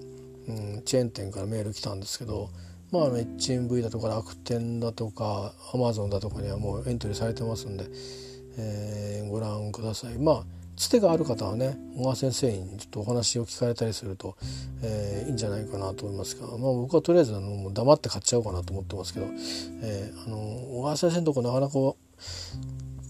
[0.47, 2.49] うん、チェーン店からメール来たんですけど
[2.91, 7.85] まあ HMV だとか楽天だとかアマゾンだとかにはもうエントリーされてますんで、
[8.57, 10.17] えー、ご覧ください。
[10.17, 10.43] まあ
[10.75, 14.35] つてがある方はね小川先生にちょっとお話を聞かれたりすると、
[14.81, 19.27] えー、いいんじゃないかなと思いますが、まあ、僕はとりあえずあのもう黙って買っちゃおうかなと思ってますけど、
[19.83, 21.77] えー、あの小川先生のとこなかなか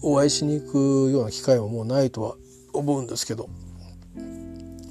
[0.02, 2.34] お会いしに行くような機会はもうないとは
[2.72, 3.48] 思うんですけど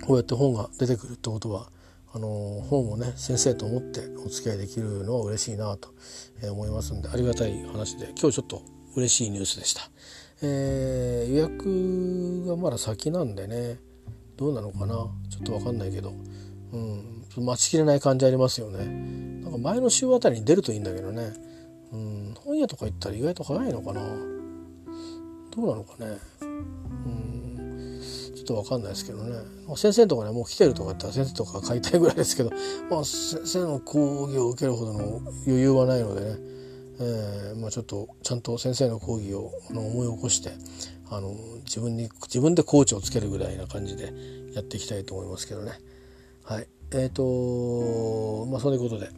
[0.05, 1.69] こうやって本が出てくるってことは
[2.13, 5.93] あの本をね先生と思ってお付き合いできるのは嬉しいなと
[6.51, 8.63] 思いますんでありがたい話で今日ちょっと
[8.95, 9.89] 嬉しいニュースでした。
[10.43, 13.77] えー、予約がまだ先なんでね
[14.38, 14.95] どうなのかな
[15.29, 16.13] ちょっと分かんないけど、
[16.73, 18.86] うん、待ちきれない感じありますよね。
[19.43, 21.32] なんか前の週あたりに出るといいんだけどね、
[21.93, 24.01] うん、本屋とか行ったら意外と早いのかな。
[24.01, 26.17] どうなのかね。
[26.41, 27.30] うん
[28.44, 29.36] ちょっと分かんないですけどね
[29.76, 32.50] 先生とかねもう来てるとか言ったら先生とか買いたいぐらいですけど、
[32.89, 36.38] まあ、先生の講義を受けるほどの余裕はないのでね、
[37.00, 40.52] えーまあ、ちょっとちゃんと先生の講義を思い起こして
[41.10, 41.36] あの
[41.66, 44.14] 自分に自分でコーチをつけるぐらいな感じで
[44.54, 45.74] やっていきたいと思いますけどね。
[46.44, 49.10] はい、えっ、ー、とまあそういうことで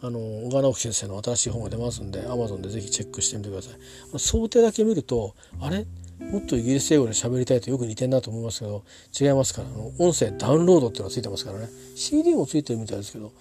[0.00, 4.18] あの小川直樹先生の新しい本が出ますんで Amazon で是非チェックしてみてください。
[4.18, 5.86] 想定だけ見るとあれ？
[6.20, 8.84] もっとイギリス英語で喋りたいとよく似てんなと思いますけど
[9.18, 11.68] 違いますからあの音声ダウンロードっていうのがついてますからね。
[11.96, 13.32] CD もついてるみたいですけど、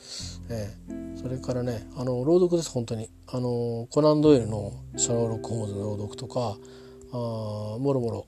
[0.50, 3.10] えー、それからねあの朗読です本当に。
[3.28, 6.58] あのコナン・ドイルの「シャーロック・ホームズ」の朗読とか
[7.12, 7.16] あ
[7.80, 8.26] もろもろ。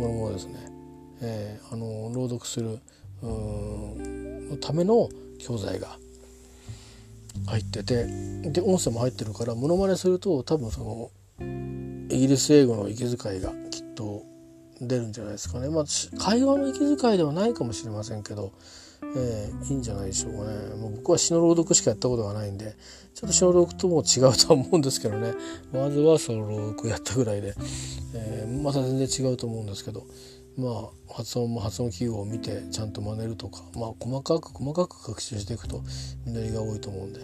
[0.00, 0.54] もろもろですね、
[1.20, 2.78] えー、あの朗読する
[3.22, 5.08] のための
[5.38, 5.98] 教材が
[7.46, 8.06] 入ってて
[8.50, 11.10] で音声も入ってるからモノマネすると多分その
[12.10, 14.24] イギリス英語の息遣いがきっと
[14.80, 15.68] 出るんじゃないですかね。
[15.68, 15.84] まあ、
[16.18, 18.52] 会話の息遣いではないかもしれませんけど、
[19.16, 20.74] えー、いいんじゃないでしょうかね。
[20.76, 22.76] もう僕は詩の朗読しかやったことがないんで、
[23.14, 25.34] ちょっと詩の朗読とも違うとは思うんですけどね。
[25.72, 27.54] まずはその朗読やったぐらいで、
[28.14, 30.06] えー、また全然違うと思うんですけど、
[30.56, 35.82] まあ発音も発音記号を見てちゃんと真似るとか、まあ細かく細かく学習していくと
[36.26, 37.20] 実りが多いと思うんで。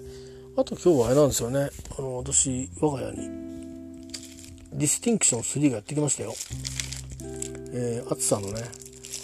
[0.59, 1.69] あと今日はあれなんですよね。
[1.99, 3.29] あの、私、我が家に
[4.73, 6.35] Distinction 3がやってきましたよ。
[7.73, 8.63] えー、厚さのね、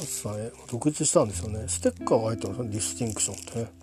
[0.00, 1.64] 厚さね、独立したんですよね。
[1.68, 3.82] ステッカーが入ってますね、 Distinction ってね。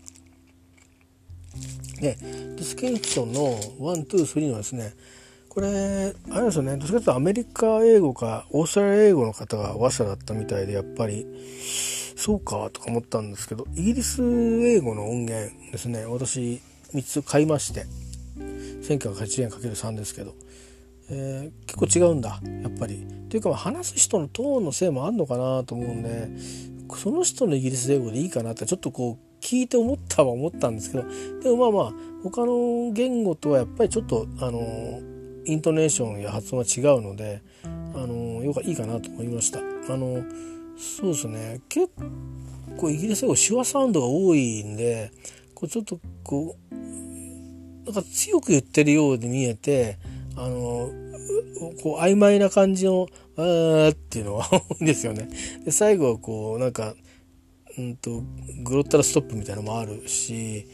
[2.01, 4.93] で、ディスティンクションの1、2、3のですね、
[5.49, 11.25] これ、あれですよね、どっちかというとアメリカ英語かオーストラリア英語の方が話者だったみたいで、やっぱり、
[12.15, 16.61] そうかとか思ったんですけど、イギリス英語の音源ですね、私
[16.93, 17.85] 3つ買いまして、
[18.37, 20.35] 1980円 ×3 ですけど、
[21.09, 23.05] えー、結構違うんだやっぱり。
[23.29, 26.29] というか話す人のトーンのせいもあんのかなと思うんで
[26.95, 31.05] その人のイギリス英語でいいかなってちょっとこう聞いて思ったは思ったんですけど
[31.43, 34.99] でもまあまあ他の言語とはやっぱりちょっとあの
[35.45, 37.67] イントネーションや発音が違うのであ
[38.05, 39.59] のよかいいかなと思いました。
[39.59, 39.61] あ
[39.97, 40.23] の
[40.77, 41.89] そうですね結
[42.77, 45.11] 構イギリス英語手話サウンドが多いんで
[45.53, 49.97] こうちょっとこうなんか強く言ってるように見えて
[50.39, 50.89] あの
[51.83, 55.29] こう曖昧な感じの「あー」っていうのは多いんですよね。
[55.65, 56.95] で最後はこうなんか
[57.77, 58.23] うんと
[58.63, 60.65] グロッタラストップみたいなのもあるし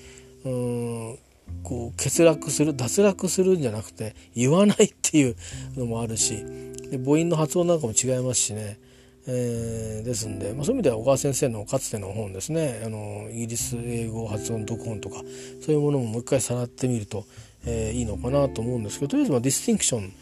[0.43, 1.17] うん
[1.63, 5.35] こう欠落する脱落するんじゃなくて言わないっていう
[5.75, 6.43] のもあるし
[6.91, 8.79] で母音の発音なんかも違いますしね、
[9.27, 15.21] えー、ですんで、まあ、そういう意味では小川先生のかつての本ですねあのイギリス英語発音読本とか
[15.61, 17.25] そういうものももう一回さらってみると
[17.65, 20.13] えー、いいのかなと思うんですけどとりあえずまディスティンクション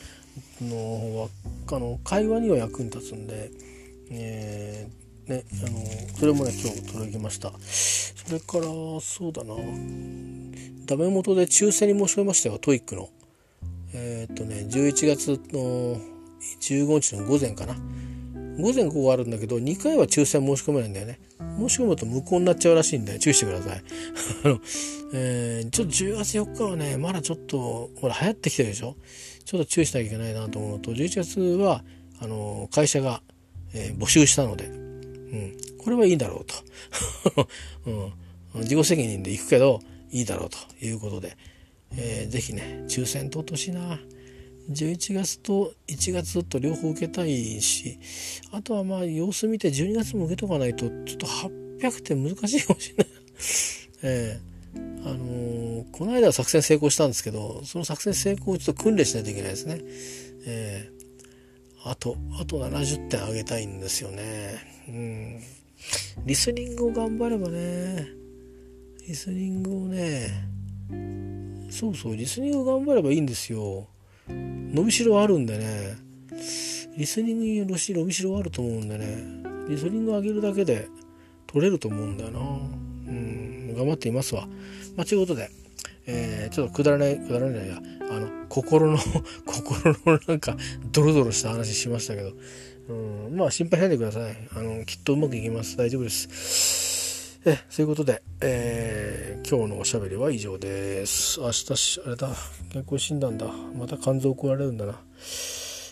[0.69, 3.51] の方はあの会話には役に立つんで、
[4.11, 7.51] えー、ね、あのそれもね今日届きました。
[7.59, 8.63] それから
[9.01, 9.55] そうだな。
[10.85, 13.09] ダメ元で抽選に申し込みましたよ TOEIC の。
[13.93, 15.97] えー、っとね11月の
[16.61, 17.75] 15日の午前かな。
[18.59, 21.19] 午前午後あるんだけど2回は抽選申し込めないんだよね。
[21.59, 23.83] 申し込むと無効になっちゃうらしいんで注意してください。
[24.45, 24.59] あの、
[25.13, 28.95] えー、ちょっと10月4日はねまだちょっとほら流行ってきてるでしょ？
[29.45, 31.83] ちょっと注意しなきゃいけないなと思うと11月は
[32.19, 33.21] あの会社が、
[33.73, 37.47] えー、募集したので、うん、これはいいだろうと、
[38.55, 39.81] うん、自己責任で行くけど
[40.11, 41.35] いいだろうということで、
[41.95, 43.99] えー、ぜひね抽選通ってほしいな。
[44.69, 47.99] 11月と1月と両方受けたいし
[48.51, 53.07] あとはまあ様子見て12月も受けとかないとちょっと800点難しいかもしれない。
[54.03, 54.79] ええ。
[54.79, 59.79] ー、あのー、この間は作戦成功したんですけどその作戦成功をちょっと訓練しないといけないですね。
[60.45, 60.91] ええ。
[61.85, 64.55] ー、あとあと70点上げたいんですよね。
[64.87, 65.39] うん。
[66.25, 68.07] リスニングを頑張ればね
[69.07, 70.29] リスニングをね
[71.69, 73.89] そうそうリスニングを頑張ればいいんですよ。
[74.27, 75.97] 伸びしろあるんでね。
[76.97, 79.17] リスニングに伸びしろあると思うんでね。
[79.67, 80.87] リスニング上げるだけで
[81.47, 82.39] 取れると思うんだよな。
[82.39, 84.47] うん頑張っていますわ。
[84.95, 85.49] まあということで
[86.05, 87.81] えー、ちょっとくだらないくだらないや。
[88.11, 88.97] あの心の
[89.45, 90.57] 心のなんか
[90.91, 92.33] ドロドロした話しましたけど、
[92.89, 94.35] うん、まあ心配しないでください。
[94.55, 95.77] あのきっとうまくいきます。
[95.77, 96.92] 大丈夫です。
[97.45, 101.41] えそういうことで、えー、今日のおしゃべりは以上です。
[101.41, 102.29] 明日あれだ。
[102.71, 103.47] 健康診断だ。
[103.77, 105.01] また肝臓怒られるんだな。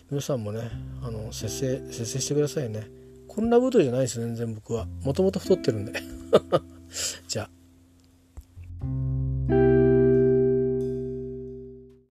[0.09, 0.71] 皆さんもね
[1.03, 2.87] あの節制節制してくださいね。
[3.27, 4.85] こんなことじゃないです全然僕は。
[5.03, 5.93] もともと太ってるんで。
[7.27, 7.49] じゃあ。